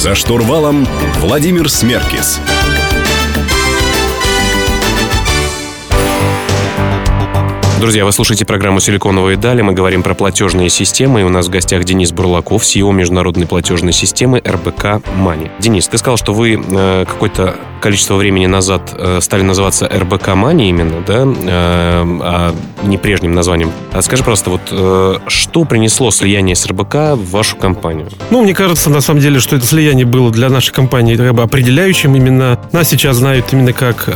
За 0.00 0.14
штурвалом 0.14 0.88
Владимир 1.18 1.68
Смеркис. 1.68 2.40
Друзья, 7.78 8.06
вы 8.06 8.12
слушаете 8.12 8.46
программу 8.46 8.80
«Силиконовые 8.80 9.36
дали». 9.36 9.60
Мы 9.60 9.74
говорим 9.74 10.02
про 10.02 10.14
платежные 10.14 10.70
системы. 10.70 11.20
И 11.20 11.22
у 11.22 11.28
нас 11.28 11.48
в 11.48 11.50
гостях 11.50 11.84
Денис 11.84 12.12
Бурлаков, 12.12 12.62
CEO 12.62 12.90
международной 12.94 13.46
платежной 13.46 13.92
системы 13.92 14.38
РБК 14.38 15.02
Мани. 15.16 15.50
Денис, 15.58 15.86
ты 15.86 15.98
сказал, 15.98 16.16
что 16.16 16.32
вы 16.32 16.54
э, 16.54 17.04
какое-то 17.06 17.56
количество 17.80 18.14
времени 18.14 18.46
назад 18.46 18.94
э, 18.96 19.18
стали 19.20 19.42
называться 19.42 19.88
РБК 19.88 20.34
Мани 20.34 20.68
именно, 20.68 21.02
да, 21.06 21.24
э, 21.24 21.34
а 21.46 22.54
не 22.82 22.98
прежним 22.98 23.32
названием. 23.32 23.72
А 23.92 24.02
скажи 24.02 24.22
просто, 24.22 24.50
вот 24.50 24.60
э, 24.70 25.18
что 25.26 25.64
принесло 25.64 26.10
слияние 26.10 26.54
с 26.54 26.66
РБК 26.66 26.94
в 27.14 27.30
вашу 27.30 27.56
компанию? 27.56 28.08
Ну, 28.30 28.42
мне 28.42 28.54
кажется, 28.54 28.90
на 28.90 29.00
самом 29.00 29.20
деле, 29.20 29.40
что 29.40 29.56
это 29.56 29.66
слияние 29.66 30.06
было 30.06 30.30
для 30.30 30.48
нашей 30.48 30.72
компании 30.72 31.16
как 31.16 31.34
бы 31.34 31.42
определяющим. 31.42 32.14
Именно 32.14 32.58
нас 32.72 32.88
сейчас 32.88 33.16
знают 33.16 33.46
именно 33.52 33.72
как 33.72 34.08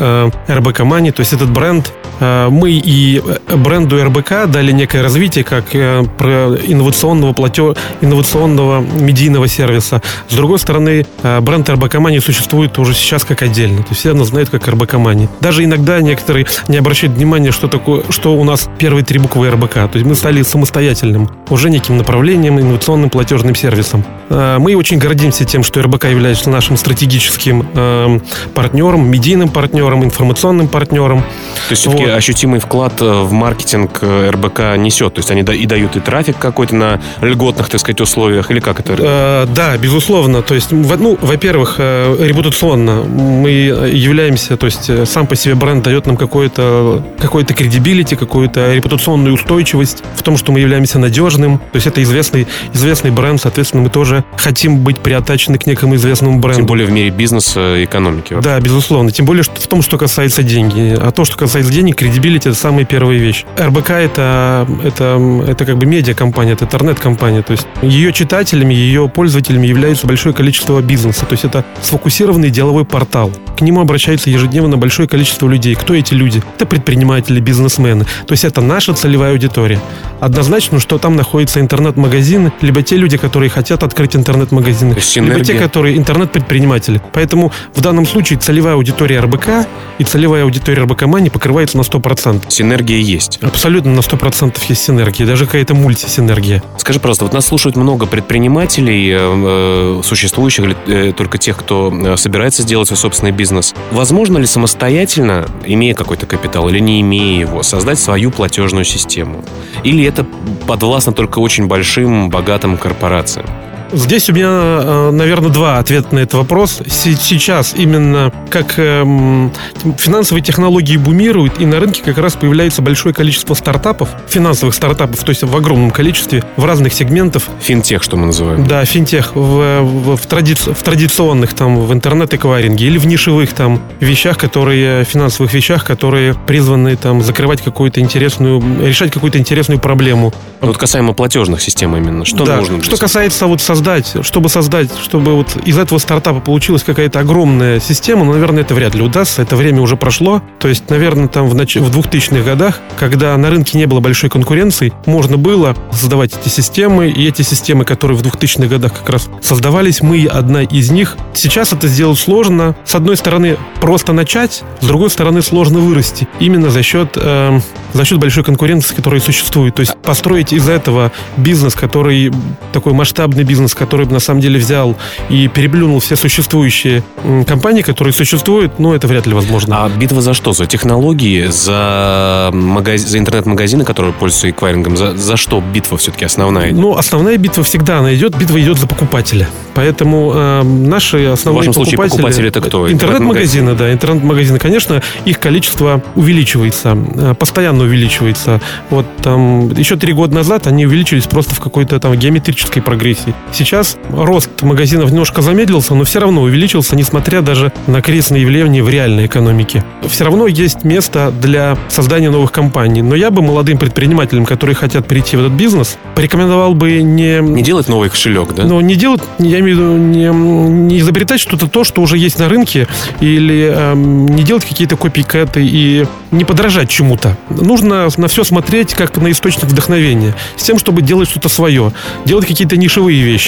РБК 0.48 0.80
Мани, 0.80 1.10
то 1.10 1.20
есть 1.20 1.32
этот 1.32 1.50
бренд. 1.50 1.92
Мы 2.20 2.70
и 2.70 3.20
бренду 3.56 4.02
РБК 4.02 4.46
дали 4.46 4.70
некое 4.70 5.02
развитие 5.02 5.42
как 5.42 5.74
инновационного 5.74 7.32
платеж, 7.32 7.76
инновационного 8.00 8.80
медийного 8.80 9.48
сервиса. 9.48 10.00
С 10.28 10.34
другой 10.34 10.58
стороны, 10.60 11.06
бренд 11.40 11.68
РБК 11.68 11.94
Мани 11.96 12.20
существует 12.20 12.78
уже 12.78 12.94
сейчас 12.94 13.24
как 13.24 13.42
отдельно. 13.54 13.82
То 13.82 13.90
есть 13.90 14.00
все 14.00 14.14
нас 14.14 14.28
знают 14.28 14.50
как 14.50 14.66
РБК 14.66 14.94
Мани. 14.94 15.28
Даже 15.40 15.62
иногда 15.62 16.00
некоторые 16.00 16.46
не 16.68 16.76
обращают 16.76 17.16
внимания, 17.16 17.52
что 17.52 17.68
такое, 17.68 18.02
что 18.10 18.34
у 18.34 18.44
нас 18.44 18.68
первые 18.78 19.04
три 19.04 19.18
буквы 19.18 19.48
РБК. 19.48 19.74
То 19.74 19.90
есть 19.94 20.04
мы 20.04 20.14
стали 20.16 20.42
самостоятельным, 20.42 21.30
уже 21.50 21.70
неким 21.70 21.96
направлением, 21.96 22.58
инновационным 22.58 23.10
платежным 23.10 23.54
сервисом. 23.54 24.04
Э, 24.28 24.58
мы 24.58 24.74
очень 24.74 24.98
гордимся 24.98 25.44
тем, 25.44 25.62
что 25.62 25.80
РБК 25.82 26.06
является 26.06 26.50
нашим 26.50 26.76
стратегическим 26.76 27.66
э, 27.74 28.18
партнером, 28.54 29.08
медийным 29.08 29.48
партнером, 29.48 30.02
информационным 30.02 30.66
партнером. 30.66 31.20
То 31.20 31.70
есть 31.70 31.82
все-таки 31.82 32.06
вот. 32.06 32.14
ощутимый 32.14 32.58
вклад 32.58 33.00
в 33.00 33.30
маркетинг 33.30 33.98
э, 34.02 34.30
РБК 34.30 34.76
несет? 34.78 35.14
То 35.14 35.20
есть 35.20 35.30
они 35.30 35.42
и 35.42 35.66
дают 35.66 35.94
и 35.96 36.00
трафик 36.00 36.38
какой-то 36.38 36.74
на 36.74 37.00
льготных, 37.20 37.68
так 37.68 37.80
сказать, 37.80 38.00
условиях? 38.00 38.50
Или 38.50 38.58
как 38.58 38.80
это? 38.80 38.96
Э, 38.98 39.46
да, 39.54 39.76
безусловно. 39.76 40.42
То 40.42 40.54
есть, 40.54 40.72
ну, 40.72 41.16
во-первых, 41.20 41.76
э, 41.78 42.16
репутационно 42.18 43.04
мы 43.44 43.50
являемся, 43.50 44.56
то 44.56 44.66
есть 44.66 44.90
сам 45.08 45.26
по 45.26 45.36
себе 45.36 45.54
бренд 45.54 45.84
дает 45.84 46.06
нам 46.06 46.16
какое-то 46.16 47.04
какое 47.20 47.44
кредибилити, 47.44 48.16
какую-то 48.16 48.74
репутационную 48.74 49.34
устойчивость 49.34 50.02
в 50.16 50.22
том, 50.22 50.36
что 50.36 50.52
мы 50.52 50.60
являемся 50.60 50.98
надежным. 50.98 51.58
То 51.58 51.76
есть 51.76 51.86
это 51.86 52.02
известный, 52.02 52.46
известный 52.72 53.10
бренд, 53.10 53.40
соответственно, 53.40 53.82
мы 53.82 53.90
тоже 53.90 54.24
хотим 54.36 54.78
быть 54.78 54.98
приотачены 54.98 55.58
к 55.58 55.66
некому 55.66 55.96
известному 55.96 56.38
бренду. 56.38 56.60
Тем 56.60 56.66
более 56.66 56.86
в 56.86 56.90
мире 56.90 57.10
бизнеса 57.10 57.76
и 57.76 57.84
экономики. 57.84 58.34
Вообще. 58.34 58.48
Да, 58.48 58.60
безусловно. 58.60 59.10
Тем 59.10 59.26
более 59.26 59.42
в 59.42 59.48
том, 59.48 59.82
что 59.82 59.98
касается 59.98 60.42
денег. 60.42 60.98
А 61.00 61.10
то, 61.10 61.24
что 61.24 61.36
касается 61.36 61.72
денег, 61.72 61.96
кредибилити– 61.96 62.48
это 62.50 62.84
первые 62.84 63.20
вещи 63.20 63.34
вещь. 63.34 63.44
РБК 63.58 63.90
это, 63.90 64.66
это, 64.82 65.44
это 65.46 65.64
как 65.64 65.76
бы 65.76 65.86
медиакомпания, 65.86 66.52
это 66.54 66.64
интернет-компания. 66.64 67.42
То 67.42 67.52
есть 67.52 67.66
ее 67.82 68.12
читателями, 68.12 68.74
ее 68.74 69.08
пользователями 69.08 69.66
является 69.66 70.06
большое 70.06 70.34
количество 70.34 70.80
бизнеса. 70.80 71.26
То 71.26 71.32
есть 71.32 71.44
это 71.44 71.64
сфокусированный 71.82 72.50
деловой 72.50 72.84
портал. 72.84 73.32
К 73.56 73.60
нему 73.60 73.80
обращается 73.80 74.30
ежедневно 74.30 74.76
большое 74.76 75.08
количество 75.08 75.48
людей. 75.48 75.74
Кто 75.74 75.94
эти 75.94 76.14
люди? 76.14 76.42
Это 76.56 76.66
предприниматели, 76.66 77.40
бизнесмены. 77.40 78.04
То 78.26 78.32
есть 78.32 78.44
это 78.44 78.60
наша 78.60 78.94
целевая 78.94 79.32
аудитория. 79.32 79.80
Однозначно, 80.20 80.80
что 80.80 80.98
там 80.98 81.16
находятся 81.16 81.60
интернет-магазины, 81.60 82.52
либо 82.60 82.82
те 82.82 82.96
люди, 82.96 83.16
которые 83.16 83.50
хотят 83.50 83.82
открыть 83.82 84.16
интернет-магазины, 84.16 84.96
либо 85.16 85.44
те, 85.44 85.54
которые 85.54 85.96
интернет-предприниматели. 85.96 87.00
Поэтому 87.12 87.52
в 87.74 87.80
данном 87.80 88.06
случае 88.06 88.38
целевая 88.38 88.74
аудитория 88.74 89.20
РБК 89.20 89.66
и 89.98 90.04
целевая 90.04 90.44
аудитория 90.44 90.82
РБК 90.82 91.02
Мани 91.06 91.30
покрывается 91.30 91.76
на 91.76 91.82
100%. 91.82 92.44
Синергия 92.48 92.98
есть. 92.98 93.38
Абсолютно 93.42 93.92
на 93.92 94.00
100% 94.00 94.56
есть 94.68 94.82
синергия, 94.82 95.26
даже 95.26 95.46
какая-то 95.46 95.74
мультисинергия. 95.74 96.62
Скажи, 96.78 97.00
просто, 97.00 97.24
вот 97.24 97.32
нас 97.32 97.46
слушают 97.46 97.76
много 97.76 98.06
предпринимателей, 98.06 99.10
э, 99.10 99.18
э, 99.18 100.00
существующих 100.04 100.64
или 100.64 100.76
э, 100.86 101.12
только 101.12 101.38
тех, 101.38 101.56
кто 101.56 102.16
собирается 102.16 102.62
сделать 102.62 102.88
свой 102.88 102.98
собственный 102.98 103.23
бизнес. 103.32 103.74
Возможно 103.92 104.38
ли 104.38 104.46
самостоятельно, 104.46 105.46
имея 105.64 105.94
какой-то 105.94 106.26
капитал 106.26 106.68
или 106.68 106.78
не 106.78 107.00
имея 107.00 107.40
его, 107.40 107.62
создать 107.62 107.98
свою 107.98 108.30
платежную 108.30 108.84
систему? 108.84 109.44
Или 109.82 110.04
это 110.04 110.26
подвластно 110.66 111.12
только 111.12 111.38
очень 111.38 111.66
большим, 111.66 112.30
богатым 112.30 112.76
корпорациям? 112.76 113.46
Здесь 113.92 114.28
у 114.30 114.32
меня, 114.32 114.48
э, 114.48 115.10
наверное, 115.12 115.50
два 115.50 115.78
ответа 115.78 116.14
на 116.14 116.20
этот 116.20 116.34
вопрос. 116.34 116.80
Сейчас 116.86 117.74
именно 117.76 118.32
как 118.50 118.74
эм, 118.78 119.52
финансовые 119.98 120.42
технологии 120.42 120.96
бумируют, 120.96 121.60
и 121.60 121.66
на 121.66 121.80
рынке 121.80 122.02
как 122.02 122.18
раз 122.18 122.34
появляется 122.34 122.82
большое 122.82 123.14
количество 123.14 123.54
стартапов, 123.54 124.08
финансовых 124.28 124.74
стартапов, 124.74 125.22
то 125.22 125.30
есть 125.30 125.42
в 125.42 125.56
огромном 125.56 125.90
количестве, 125.90 126.44
в 126.56 126.64
разных 126.64 126.92
сегментах. 126.92 127.42
Финтех, 127.60 128.02
что 128.02 128.16
мы 128.16 128.26
называем. 128.26 128.66
Да, 128.66 128.84
финтех 128.84 129.34
в, 129.34 129.80
в, 129.82 130.16
в, 130.16 130.26
тради, 130.26 130.54
в 130.54 130.82
традиционных 130.82 131.54
там, 131.54 131.80
в 131.80 131.92
интернет-эквайринге 131.92 132.86
или 132.86 132.98
в 132.98 133.06
нишевых 133.06 133.52
там 133.52 133.82
вещах, 134.00 134.38
которые, 134.38 135.04
финансовых 135.04 135.52
вещах, 135.52 135.84
которые 135.84 136.34
призваны 136.34 136.96
там 136.96 137.22
закрывать 137.22 137.62
какую-то 137.62 138.00
интересную, 138.00 138.62
решать 138.86 139.12
какую-то 139.12 139.38
интересную 139.38 139.80
проблему. 139.80 140.32
Вот 140.60 140.78
касаемо 140.78 141.12
платежных 141.12 141.60
систем 141.60 141.96
именно, 141.96 142.24
что 142.24 142.44
да. 142.44 142.56
нужно? 142.56 142.82
Что 142.82 142.96
касается 142.96 143.46
вот 143.46 143.60
создать, 143.84 144.26
чтобы 144.26 144.48
создать, 144.48 144.90
чтобы 144.98 145.34
вот 145.34 145.56
из 145.66 145.78
этого 145.78 145.98
стартапа 145.98 146.40
получилась 146.40 146.82
какая-то 146.82 147.20
огромная 147.20 147.80
система, 147.80 148.24
ну, 148.24 148.32
наверное, 148.32 148.62
это 148.62 148.74
вряд 148.74 148.94
ли 148.94 149.02
удастся. 149.02 149.42
Это 149.42 149.56
время 149.56 149.82
уже 149.82 149.96
прошло. 149.96 150.42
То 150.58 150.68
есть, 150.68 150.88
наверное, 150.88 151.28
там 151.28 151.48
в, 151.48 151.54
нач... 151.54 151.76
в 151.76 151.98
2000-х 151.98 152.42
годах, 152.42 152.80
когда 152.98 153.36
на 153.36 153.50
рынке 153.50 153.76
не 153.76 153.86
было 153.86 154.00
большой 154.00 154.30
конкуренции, 154.30 154.92
можно 155.04 155.36
было 155.36 155.76
создавать 155.92 156.34
эти 156.34 156.48
системы. 156.48 157.10
И 157.10 157.28
эти 157.28 157.42
системы, 157.42 157.84
которые 157.84 158.16
в 158.16 158.22
2000-х 158.22 158.68
годах 158.68 158.94
как 158.94 159.10
раз 159.10 159.28
создавались, 159.42 160.00
мы 160.00 160.24
одна 160.24 160.62
из 160.62 160.90
них. 160.90 161.18
Сейчас 161.34 161.74
это 161.74 161.86
сделать 161.86 162.18
сложно. 162.18 162.74
С 162.86 162.94
одной 162.94 163.18
стороны, 163.18 163.58
просто 163.82 164.14
начать, 164.14 164.62
с 164.80 164.86
другой 164.86 165.10
стороны, 165.10 165.42
сложно 165.42 165.80
вырасти. 165.80 166.26
Именно 166.40 166.70
за 166.70 166.82
счет, 166.82 167.16
э, 167.16 167.60
за 167.92 168.04
счет 168.04 168.18
большой 168.18 168.44
конкуренции, 168.44 168.94
которая 168.94 169.20
существует. 169.20 169.74
То 169.74 169.80
есть 169.80 169.94
построить 169.98 170.54
из 170.54 170.68
этого 170.68 171.12
бизнес, 171.36 171.74
который 171.74 172.32
такой 172.72 172.94
масштабный 172.94 173.44
бизнес, 173.44 173.63
который 173.72 173.94
который 173.94 174.06
бы 174.06 174.12
на 174.12 174.20
самом 174.20 174.40
деле 174.40 174.58
взял 174.58 174.96
и 175.30 175.48
переплюнул 175.48 176.00
все 176.00 176.16
существующие 176.16 177.02
компании, 177.46 177.82
которые 177.82 178.12
существуют, 178.12 178.78
ну, 178.78 178.92
это 178.92 179.06
вряд 179.06 179.26
ли 179.26 179.34
возможно. 179.34 179.84
А 179.84 179.88
битва 179.88 180.20
за 180.20 180.34
что? 180.34 180.52
За 180.52 180.66
технологии? 180.66 181.46
За, 181.46 182.50
магаз... 182.52 183.02
за 183.02 183.18
интернет-магазины, 183.18 183.84
которые 183.84 184.12
пользуются 184.12 184.50
эквайрингом? 184.50 184.96
За, 184.96 185.16
за 185.16 185.36
что 185.36 185.60
битва 185.60 185.96
все-таки 185.96 186.24
основная? 186.24 186.72
Ну, 186.72 186.96
основная 186.96 187.36
битва 187.36 187.62
всегда 187.62 187.98
она 187.98 188.14
идет. 188.14 188.36
Битва 188.36 188.60
идет 188.60 188.78
за 188.78 188.86
покупателя. 188.86 189.48
Поэтому 189.74 190.32
э, 190.34 190.62
наши 190.62 191.24
основные 191.24 191.62
В 191.62 191.66
вашем 191.66 191.72
покупатели... 191.74 191.96
случае 191.96 192.10
покупатели 192.10 192.48
это 192.48 192.60
кто? 192.60 192.90
Интернет-магазины, 192.90 193.74
да. 193.74 193.92
Интернет-магазины, 193.92 194.58
конечно, 194.58 195.02
их 195.24 195.38
количество 195.38 196.02
увеличивается, 196.14 196.96
э, 197.14 197.34
постоянно 197.38 197.84
увеличивается. 197.84 198.60
Вот 198.90 199.06
там 199.22 199.72
еще 199.72 199.96
три 199.96 200.12
года 200.12 200.34
назад 200.34 200.66
они 200.66 200.86
увеличились 200.86 201.26
просто 201.26 201.54
в 201.54 201.60
какой-то 201.60 201.98
там 202.00 202.14
геометрической 202.14 202.82
прогрессии. 202.82 203.34
Сейчас 203.54 203.96
рост 204.10 204.62
магазинов 204.62 205.10
немножко 205.10 205.40
замедлился, 205.40 205.94
но 205.94 206.02
все 206.02 206.18
равно 206.18 206.42
увеличился, 206.42 206.96
несмотря 206.96 207.40
даже 207.40 207.72
на 207.86 208.02
кризисные 208.02 208.42
явления 208.42 208.82
в 208.82 208.88
реальной 208.88 209.26
экономике. 209.26 209.84
Все 210.08 210.24
равно 210.24 210.48
есть 210.48 210.82
место 210.82 211.32
для 211.40 211.78
создания 211.88 212.30
новых 212.30 212.50
компаний. 212.50 213.00
Но 213.00 213.14
я 213.14 213.30
бы 213.30 213.42
молодым 213.42 213.78
предпринимателям, 213.78 214.44
которые 214.44 214.74
хотят 214.74 215.06
перейти 215.06 215.36
в 215.36 215.40
этот 215.40 215.52
бизнес, 215.52 215.98
порекомендовал 216.16 216.74
бы 216.74 217.00
не... 217.00 217.40
Не 217.40 217.62
делать 217.62 217.88
новый 217.88 218.10
кошелек, 218.10 218.54
да? 218.54 218.64
Ну, 218.64 218.80
не 218.80 218.96
делать, 218.96 219.22
я 219.38 219.60
имею 219.60 219.76
в 219.76 219.80
виду, 219.80 219.96
не, 219.98 220.26
не 220.26 220.98
изобретать 220.98 221.40
что-то 221.40 221.68
то, 221.68 221.84
что 221.84 222.02
уже 222.02 222.18
есть 222.18 222.40
на 222.40 222.48
рынке, 222.48 222.88
или 223.20 223.72
эм, 223.72 224.26
не 224.26 224.42
делать 224.42 224.64
какие-то 224.64 224.96
копикеты 224.96 225.64
и 225.64 226.06
не 226.32 226.44
подражать 226.44 226.90
чему-то. 226.90 227.36
Нужно 227.50 228.08
на 228.16 228.26
все 228.26 228.42
смотреть 228.42 228.94
как 228.94 229.16
на 229.18 229.30
источник 229.30 229.66
вдохновения, 229.66 230.34
с 230.56 230.64
тем, 230.64 230.76
чтобы 230.80 231.02
делать 231.02 231.28
что-то 231.28 231.48
свое, 231.48 231.92
делать 232.24 232.46
какие-то 232.46 232.76
нишевые 232.76 233.22
вещи. 233.22 233.43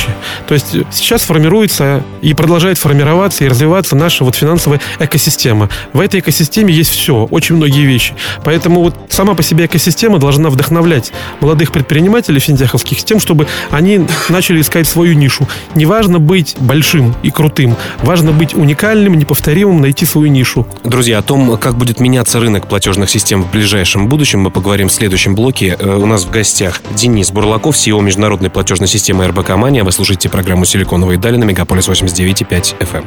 То 0.49 0.55
есть 0.55 0.77
сейчас 0.91 1.23
формируется 1.23 2.03
и 2.23 2.35
продолжает 2.35 2.79
формироваться 2.79 3.45
и 3.45 3.49
развиваться 3.49 3.97
наша 3.97 4.25
вот 4.25 4.35
финансовая 4.35 4.81
экосистема. 4.99 5.69
В 5.93 6.01
этой 6.01 6.21
экосистеме 6.21 6.73
есть 6.73 6.91
все, 6.91 7.27
очень 7.31 7.57
многие 7.57 7.85
вещи. 7.85 8.15
Поэтому 8.45 8.83
вот 8.83 8.95
сама 9.09 9.35
по 9.35 9.43
себе 9.43 9.67
экосистема 9.67 10.19
должна 10.19 10.51
вдохновлять 10.51 11.13
молодых 11.41 11.73
предпринимателей 11.73 12.41
финтеховских 12.41 13.01
с 13.01 13.05
тем, 13.05 13.21
чтобы 13.21 13.47
они 13.71 14.07
начали 14.29 14.61
искать 14.61 14.87
свою 14.87 15.15
нишу. 15.15 15.49
Не 15.75 15.87
важно 15.87 16.19
быть 16.19 16.57
большим 16.61 17.15
и 17.23 17.31
крутым, 17.31 17.77
важно 18.03 18.33
быть 18.33 18.55
уникальным, 18.55 19.15
неповторимым, 19.15 19.81
найти 19.81 20.07
свою 20.07 20.29
нишу. 20.29 20.67
Друзья, 20.85 21.19
о 21.19 21.23
том, 21.23 21.57
как 21.59 21.77
будет 21.77 22.01
меняться 22.01 22.41
рынок 22.41 22.69
платежных 22.69 23.11
систем 23.11 23.43
в 23.43 23.51
ближайшем 23.51 24.09
будущем, 24.09 24.41
мы 24.41 24.51
поговорим 24.51 24.89
в 24.89 24.93
следующем 24.93 25.35
блоке. 25.35 25.77
Э, 25.79 25.97
у 25.97 26.07
нас 26.07 26.25
в 26.25 26.31
гостях 26.31 26.81
Денис 26.95 27.31
Бурлаков, 27.31 27.77
CEO 27.77 28.03
международной 28.03 28.51
платежной 28.51 28.89
системы 28.89 29.27
РБК 29.27 29.51
Мания. 29.57 29.85
Вы 29.87 29.93
слушаете 29.93 30.29
программу 30.29 30.65
«Силиконовые 30.65 31.17
дали» 31.17 31.37
на 31.37 31.45
Мегаполис 31.45 31.89
89,5 31.89 32.77
FM. 32.81 33.05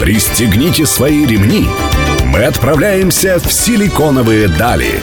Пристегните 0.00 0.86
свои 0.86 1.26
ремни. 1.26 1.66
Мы 2.26 2.44
отправляемся 2.44 3.40
в 3.40 3.52
силиконовые 3.52 4.46
дали. 4.46 5.00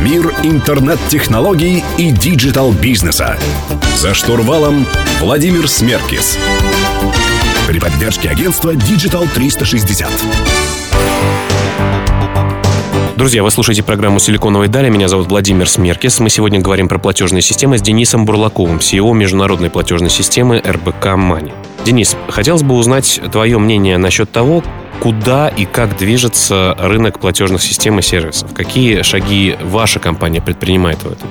Мир 0.00 0.34
интернет-технологий 0.42 1.84
и 1.98 2.10
digital-бизнеса. 2.10 3.38
За 3.94 4.14
штурвалом 4.14 4.88
Владимир 5.20 5.68
Смеркис. 5.68 6.36
При 7.68 7.78
поддержке 7.78 8.28
агентства 8.28 8.74
Digital 8.74 9.28
360. 9.32 10.10
Друзья, 13.22 13.44
вы 13.44 13.52
слушаете 13.52 13.84
программу 13.84 14.18
«Силиконовые 14.18 14.68
дали». 14.68 14.88
Меня 14.88 15.06
зовут 15.06 15.28
Владимир 15.28 15.68
Смеркис. 15.68 16.18
Мы 16.18 16.28
сегодня 16.28 16.58
говорим 16.58 16.88
про 16.88 16.98
платежные 16.98 17.40
системы 17.40 17.78
с 17.78 17.80
Денисом 17.80 18.24
Бурлаковым, 18.24 18.78
CEO 18.78 19.14
международной 19.14 19.70
платежной 19.70 20.10
системы 20.10 20.60
RBK 20.66 21.14
Money. 21.14 21.52
Денис, 21.84 22.16
хотелось 22.28 22.64
бы 22.64 22.74
узнать 22.74 23.20
твое 23.30 23.60
мнение 23.60 23.96
насчет 23.96 24.32
того, 24.32 24.64
куда 24.98 25.46
и 25.46 25.66
как 25.66 25.96
движется 25.96 26.76
рынок 26.80 27.20
платежных 27.20 27.62
систем 27.62 28.00
и 28.00 28.02
сервисов. 28.02 28.52
Какие 28.54 29.02
шаги 29.02 29.56
ваша 29.62 30.00
компания 30.00 30.42
предпринимает 30.42 31.00
в 31.04 31.12
этом? 31.12 31.28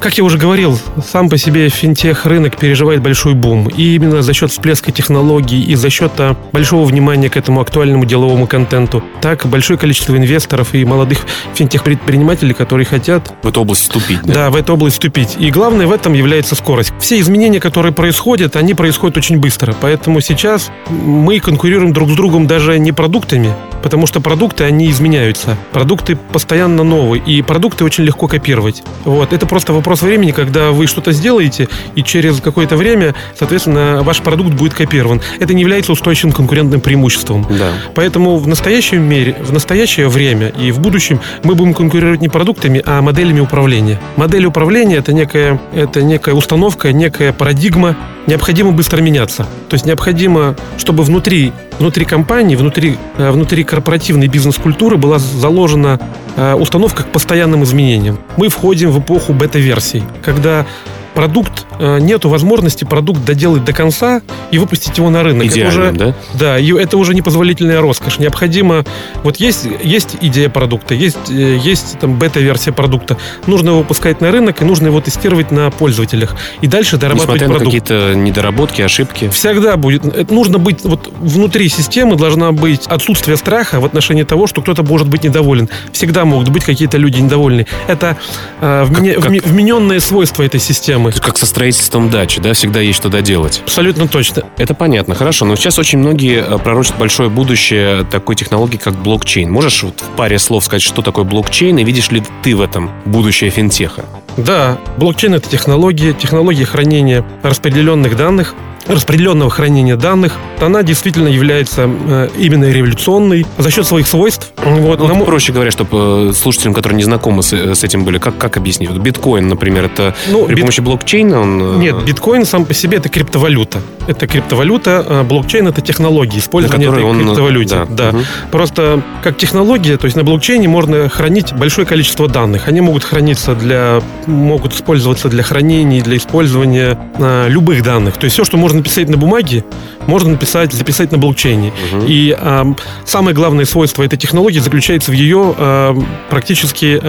Как 0.00 0.18
я 0.18 0.24
уже 0.24 0.38
говорил, 0.38 0.78
сам 1.04 1.28
по 1.28 1.38
себе 1.38 1.68
финтех 1.68 2.26
рынок 2.26 2.56
переживает 2.56 3.02
большой 3.02 3.34
бум. 3.34 3.68
И 3.68 3.94
именно 3.94 4.22
за 4.22 4.32
счет 4.34 4.50
всплеска 4.50 4.92
технологий 4.92 5.62
и 5.62 5.74
за 5.74 5.90
счет 5.90 6.12
а, 6.18 6.36
большого 6.52 6.84
внимания 6.84 7.30
к 7.30 7.36
этому 7.36 7.60
актуальному 7.60 8.04
деловому 8.04 8.46
контенту, 8.46 9.02
так 9.20 9.46
большое 9.46 9.78
количество 9.78 10.16
инвесторов 10.16 10.74
и 10.74 10.84
молодых 10.84 11.20
финтех-предпринимателей, 11.54 12.54
которые 12.54 12.86
хотят... 12.86 13.32
В 13.42 13.48
эту 13.48 13.62
область 13.62 13.82
вступить, 13.82 14.20
да? 14.24 14.34
Да, 14.34 14.50
в 14.50 14.56
эту 14.56 14.74
область 14.74 14.96
вступить. 14.96 15.36
И 15.38 15.50
главное 15.50 15.86
в 15.86 15.92
этом 15.92 16.12
является 16.12 16.54
скорость. 16.54 16.92
Все 16.98 17.18
изменения, 17.20 17.60
которые 17.60 17.92
происходят, 17.92 18.56
они 18.56 18.74
происходят 18.74 19.16
очень 19.16 19.38
быстро. 19.38 19.74
Поэтому 19.80 20.20
сейчас 20.20 20.70
мы 20.88 21.40
конкурируем 21.40 21.92
друг 21.92 22.10
с 22.10 22.14
другом 22.14 22.46
даже 22.46 22.78
не 22.78 22.92
продуктами, 22.92 23.52
потому 23.82 24.06
что 24.06 24.20
продукты, 24.20 24.64
они 24.64 24.90
изменяются. 24.90 25.56
Продукты 25.72 26.16
постоянно 26.16 26.84
новые, 26.84 27.22
и 27.22 27.42
продукты 27.42 27.84
очень 27.84 28.04
легко 28.04 28.28
копировать. 28.28 28.82
Вот. 29.04 29.32
Это 29.32 29.46
просто 29.46 29.72
вопрос 29.72 29.93
вопрос 29.94 30.02
времени, 30.02 30.32
когда 30.32 30.72
вы 30.72 30.86
что-то 30.88 31.12
сделаете, 31.12 31.68
и 31.94 32.02
через 32.02 32.40
какое-то 32.40 32.76
время, 32.76 33.14
соответственно, 33.38 34.00
ваш 34.02 34.22
продукт 34.22 34.50
будет 34.50 34.74
копирован. 34.74 35.20
Это 35.38 35.54
не 35.54 35.60
является 35.62 35.92
устойчивым 35.92 36.32
конкурентным 36.32 36.80
преимуществом. 36.80 37.46
Да. 37.48 37.70
Поэтому 37.94 38.36
в 38.36 38.48
настоящем 38.48 39.02
мире, 39.02 39.36
в 39.40 39.52
настоящее 39.52 40.08
время 40.08 40.48
и 40.48 40.72
в 40.72 40.80
будущем 40.80 41.20
мы 41.44 41.54
будем 41.54 41.74
конкурировать 41.74 42.20
не 42.20 42.28
продуктами, 42.28 42.82
а 42.84 43.02
моделями 43.02 43.40
управления. 43.40 44.00
Модель 44.16 44.46
управления 44.46 44.96
это 44.96 45.12
некая, 45.12 45.60
это 45.72 46.02
некая 46.02 46.34
установка, 46.34 46.92
некая 46.92 47.32
парадигма. 47.32 47.96
Необходимо 48.26 48.72
быстро 48.72 49.00
меняться. 49.00 49.46
То 49.68 49.74
есть 49.74 49.84
необходимо, 49.84 50.56
чтобы 50.78 51.02
внутри, 51.02 51.52
внутри 51.78 52.04
компании, 52.04 52.56
внутри, 52.56 52.96
э, 53.18 53.30
внутри 53.30 53.64
корпоративной 53.64 54.28
бизнес-культуры 54.28 54.96
была 54.96 55.18
заложена 55.18 56.00
э, 56.36 56.54
установка 56.54 57.02
к 57.02 57.08
постоянным 57.08 57.64
изменениям. 57.64 58.18
Мы 58.36 58.48
входим 58.48 58.90
в 58.90 59.00
эпоху 59.00 59.32
бета-версии 59.32 59.74
версий, 59.74 60.02
когда 60.22 60.66
продукт, 61.14 61.66
э, 61.78 61.98
нету 62.00 62.28
возможности 62.28 62.84
продукт 62.84 63.24
доделать 63.24 63.64
до 63.64 63.72
конца 63.72 64.20
и 64.50 64.58
выпустить 64.58 64.98
его 64.98 65.10
на 65.10 65.22
рынок. 65.22 65.46
Идеальным, 65.46 65.94
это 65.94 66.04
уже, 66.06 66.14
да? 66.34 66.58
Да, 66.58 66.80
это 66.82 66.98
уже 66.98 67.14
непозволительная 67.14 67.80
роскошь. 67.80 68.18
Необходимо... 68.18 68.84
Вот 69.22 69.36
есть, 69.36 69.66
есть 69.82 70.16
идея 70.20 70.48
продукта, 70.48 70.94
есть, 70.94 71.30
э, 71.30 71.56
есть 71.56 71.98
там 72.00 72.18
бета-версия 72.18 72.72
продукта. 72.72 73.16
Нужно 73.46 73.70
его 73.70 73.78
выпускать 73.78 74.20
на 74.20 74.30
рынок, 74.30 74.60
и 74.60 74.64
нужно 74.64 74.88
его 74.88 75.00
тестировать 75.00 75.50
на 75.50 75.70
пользователях. 75.70 76.36
И 76.60 76.66
дальше 76.66 76.96
дорабатывать 76.96 77.40
Несмотря 77.40 77.56
продукт. 77.56 77.64
на 77.64 77.80
какие-то 77.80 78.14
недоработки, 78.18 78.82
ошибки? 78.82 79.28
Всегда 79.28 79.76
будет. 79.76 80.04
Это 80.04 80.34
нужно 80.34 80.58
быть... 80.58 80.82
Вот 80.84 81.12
внутри 81.20 81.68
системы 81.68 82.16
должна 82.16 82.52
быть 82.52 82.86
отсутствие 82.86 83.36
страха 83.36 83.80
в 83.80 83.84
отношении 83.84 84.24
того, 84.24 84.46
что 84.46 84.62
кто-то 84.62 84.82
может 84.82 85.08
быть 85.08 85.22
недоволен. 85.22 85.68
Всегда 85.92 86.24
могут 86.24 86.48
быть 86.48 86.64
какие-то 86.64 86.98
люди 86.98 87.20
недовольны. 87.20 87.66
Это 87.86 88.16
э, 88.60 88.84
вмененное 88.84 90.00
свойство 90.00 90.42
этой 90.42 90.60
системы 90.60 91.03
системы. 91.12 91.24
Как 91.24 91.38
со 91.38 91.46
строительством 91.46 92.10
дачи, 92.10 92.40
да, 92.40 92.52
всегда 92.52 92.80
есть 92.80 92.98
что 92.98 93.08
доделать. 93.08 93.62
Абсолютно 93.64 94.08
точно. 94.08 94.44
Это 94.56 94.74
понятно, 94.74 95.14
хорошо. 95.14 95.44
Но 95.44 95.56
сейчас 95.56 95.78
очень 95.78 95.98
многие 95.98 96.42
э, 96.42 96.58
пророчат 96.58 96.96
большое 96.98 97.28
будущее 97.28 98.04
такой 98.04 98.36
технологии, 98.36 98.76
как 98.76 98.94
блокчейн. 98.94 99.50
Можешь 99.50 99.82
вот 99.82 100.00
в 100.00 100.16
паре 100.16 100.38
слов 100.38 100.64
сказать, 100.64 100.82
что 100.82 101.02
такое 101.02 101.24
блокчейн, 101.24 101.78
и 101.78 101.84
видишь 101.84 102.10
ли 102.10 102.22
ты 102.42 102.54
в 102.54 102.60
этом 102.60 102.90
будущее 103.04 103.50
финтеха? 103.50 104.04
Да, 104.36 104.78
блокчейн— 104.96 105.34
это 105.36 105.48
технология, 105.48 106.12
технология 106.12 106.64
хранения 106.64 107.24
распределенных 107.42 108.16
данных, 108.16 108.54
распределенного 108.86 109.50
хранения 109.50 109.96
данных, 109.96 110.34
она 110.60 110.82
действительно 110.82 111.28
является 111.28 111.88
э, 111.88 112.28
именно 112.38 112.70
революционной 112.70 113.46
за 113.58 113.70
счет 113.70 113.86
своих 113.86 114.06
свойств. 114.06 114.52
Вот, 114.56 114.98
ну, 114.98 115.08
нам... 115.08 115.24
Проще 115.24 115.52
говоря, 115.52 115.70
чтобы 115.70 116.30
э, 116.30 116.32
слушателям, 116.34 116.74
которые 116.74 116.96
не 116.96 117.04
знакомы 117.04 117.42
с, 117.42 117.52
э, 117.52 117.74
с 117.74 117.84
этим 117.84 118.04
были, 118.04 118.18
как, 118.18 118.38
как 118.38 118.56
объяснить? 118.56 118.90
Вот 118.90 118.98
биткоин, 118.98 119.48
например, 119.48 119.84
это 119.84 120.14
ну, 120.30 120.44
при 120.46 120.54
бит... 120.54 120.62
помощи 120.62 120.80
блокчейна 120.80 121.40
он... 121.40 121.78
Нет, 121.80 122.04
биткоин 122.04 122.44
сам 122.44 122.64
по 122.64 122.74
себе 122.74 122.98
это 122.98 123.08
криптовалюта. 123.08 123.80
Это 124.06 124.26
криптовалюта, 124.26 125.04
а 125.06 125.24
блокчейн 125.24 125.66
это 125.68 125.80
технология, 125.80 126.38
использование 126.38 126.90
этой 126.90 127.02
он... 127.02 127.18
криптовалюте. 127.18 127.74
Да. 127.74 127.86
да. 127.88 128.08
Угу. 128.10 128.24
Просто 128.52 129.02
как 129.22 129.36
технология, 129.36 129.96
то 129.96 130.04
есть 130.04 130.16
на 130.16 130.24
блокчейне 130.24 130.68
можно 130.68 131.08
хранить 131.08 131.52
большое 131.52 131.86
количество 131.86 132.28
данных. 132.28 132.68
Они 132.68 132.80
могут 132.80 133.04
храниться 133.04 133.54
для, 133.54 134.02
могут 134.26 134.74
использоваться 134.74 135.28
для 135.28 135.42
хранения, 135.42 136.02
для 136.02 136.16
использования 136.16 136.98
а, 137.16 137.48
любых 137.48 137.82
данных. 137.82 138.16
То 138.16 138.24
есть 138.24 138.34
все, 138.34 138.44
что 138.44 138.56
можно 138.56 138.73
написать 138.74 139.08
на 139.08 139.16
бумаге, 139.16 139.64
можно 140.06 140.30
написать, 140.30 140.72
записать 140.72 141.12
на 141.12 141.18
блокчейне. 141.18 141.72
Угу. 141.92 142.04
И 142.06 142.36
э, 142.38 142.64
самое 143.04 143.34
главное 143.34 143.64
свойство 143.64 144.02
этой 144.02 144.18
технологии 144.18 144.58
заключается 144.58 145.10
в 145.10 145.14
ее 145.14 145.54
э, 145.56 145.94
практически 146.30 147.00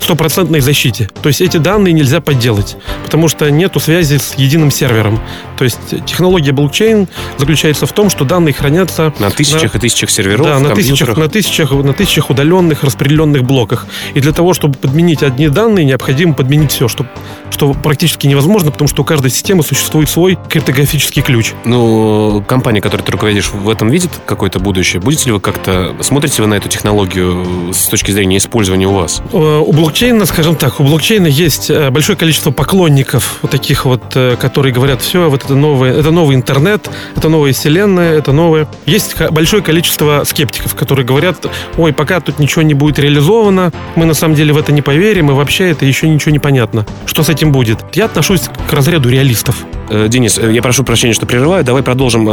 стопроцентной 0.00 0.58
э, 0.58 0.62
защите. 0.62 1.10
То 1.22 1.28
есть 1.28 1.40
эти 1.40 1.56
данные 1.56 1.92
нельзя 1.92 2.20
подделать, 2.20 2.76
потому 3.04 3.28
что 3.28 3.50
нету 3.50 3.80
связи 3.80 4.18
с 4.18 4.34
единым 4.34 4.70
сервером. 4.70 5.20
То 5.56 5.64
есть 5.64 5.78
технология 6.06 6.52
блокчейн 6.52 7.08
заключается 7.38 7.86
в 7.86 7.92
том, 7.92 8.10
что 8.10 8.24
данные 8.24 8.52
хранятся 8.52 9.12
на 9.18 9.30
тысячах 9.30 9.74
на, 9.74 9.78
и 9.78 9.80
тысячах 9.80 10.10
серверов, 10.10 10.46
да, 10.46 10.58
на 10.58 10.70
тысячах, 10.70 11.16
на 11.16 11.28
тысячах, 11.28 11.70
на 11.72 11.92
тысячах 11.92 12.30
удаленных 12.30 12.82
распределенных 12.82 13.44
блоках. 13.44 13.86
И 14.14 14.20
для 14.20 14.32
того, 14.32 14.54
чтобы 14.54 14.76
подменить 14.76 15.22
одни 15.22 15.48
данные, 15.48 15.84
необходимо 15.84 16.34
подменить 16.34 16.72
все, 16.72 16.88
что, 16.88 17.06
что 17.54 17.72
практически 17.72 18.26
невозможно, 18.26 18.72
потому 18.72 18.88
что 18.88 19.02
у 19.02 19.04
каждой 19.04 19.30
системы 19.30 19.62
существует 19.62 20.08
свой 20.08 20.38
криптографический 20.48 21.22
ключ. 21.22 21.52
Ну, 21.64 22.42
комп 22.48 22.64
компания, 22.64 22.80
которой 22.80 23.02
ты 23.02 23.12
руководишь, 23.12 23.50
в 23.50 23.68
этом 23.68 23.90
видит 23.90 24.10
какое-то 24.24 24.58
будущее? 24.58 24.98
Будете 24.98 25.26
ли 25.26 25.32
вы 25.32 25.40
как-то... 25.40 25.94
Смотрите 26.00 26.40
вы 26.40 26.48
на 26.48 26.54
эту 26.54 26.70
технологию 26.70 27.74
с 27.74 27.88
точки 27.88 28.10
зрения 28.10 28.38
использования 28.38 28.86
у 28.86 28.94
вас? 28.94 29.20
Э, 29.34 29.58
у 29.58 29.70
блокчейна, 29.70 30.24
скажем 30.24 30.56
так, 30.56 30.80
у 30.80 30.82
блокчейна 30.84 31.26
есть 31.26 31.68
э, 31.68 31.90
большое 31.90 32.16
количество 32.16 32.52
поклонников, 32.52 33.40
вот 33.42 33.50
таких 33.50 33.84
вот, 33.84 34.02
э, 34.14 34.36
которые 34.40 34.72
говорят, 34.72 35.02
все, 35.02 35.28
вот 35.28 35.44
это 35.44 35.54
новое, 35.54 35.92
это 35.92 36.10
новый 36.10 36.36
интернет, 36.36 36.88
это 37.14 37.28
новая 37.28 37.52
вселенная, 37.52 38.14
это 38.14 38.32
новое. 38.32 38.66
Есть 38.86 39.14
большое 39.30 39.62
количество 39.62 40.22
скептиков, 40.24 40.74
которые 40.74 41.04
говорят, 41.04 41.46
ой, 41.76 41.92
пока 41.92 42.20
тут 42.20 42.38
ничего 42.38 42.62
не 42.62 42.72
будет 42.72 42.98
реализовано, 42.98 43.72
мы 43.94 44.06
на 44.06 44.14
самом 44.14 44.36
деле 44.36 44.54
в 44.54 44.56
это 44.56 44.72
не 44.72 44.80
поверим, 44.80 45.30
и 45.30 45.34
вообще 45.34 45.68
это 45.68 45.84
еще 45.84 46.08
ничего 46.08 46.32
не 46.32 46.38
понятно. 46.38 46.86
Что 47.04 47.22
с 47.22 47.28
этим 47.28 47.43
будет? 47.52 47.84
Я 47.94 48.06
отношусь 48.06 48.42
к 48.68 48.72
разряду 48.72 49.08
реалистов. 49.08 49.64
Денис, 50.08 50.38
я 50.38 50.62
прошу 50.62 50.84
прощения, 50.84 51.12
что 51.12 51.26
прерываю. 51.26 51.64
Давай 51.64 51.82
продолжим 51.82 52.28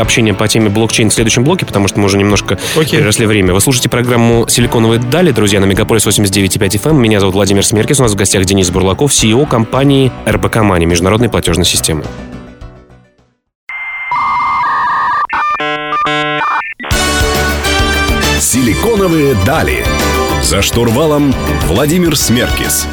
общение 0.00 0.34
по 0.34 0.48
теме 0.48 0.68
блокчейн 0.68 1.10
в 1.10 1.14
следующем 1.14 1.44
блоке, 1.44 1.66
потому 1.66 1.88
что 1.88 2.00
мы 2.00 2.06
уже 2.06 2.18
немножко 2.18 2.58
okay. 2.76 2.90
переросли 2.90 3.26
время. 3.26 3.52
Вы 3.54 3.60
слушаете 3.60 3.88
программу 3.88 4.46
«Силиконовые 4.48 5.00
дали», 5.00 5.32
друзья, 5.32 5.60
на 5.60 5.66
Мегаполис 5.66 6.06
89.5 6.06 6.82
FM. 6.82 6.94
Меня 6.98 7.20
зовут 7.20 7.34
Владимир 7.34 7.64
Смеркис. 7.64 8.00
У 8.00 8.02
нас 8.02 8.12
в 8.12 8.16
гостях 8.16 8.44
Денис 8.44 8.70
Бурлаков, 8.70 9.12
CEO 9.12 9.46
компании 9.46 10.10
РБК 10.26 10.56
Мани, 10.62 10.86
международной 10.86 11.28
платежной 11.28 11.66
системы. 11.66 12.04
«Силиконовые 18.40 19.34
дали». 19.46 19.84
За 20.42 20.60
штурвалом 20.60 21.32
Владимир 21.68 22.16
Смеркис. 22.16 22.86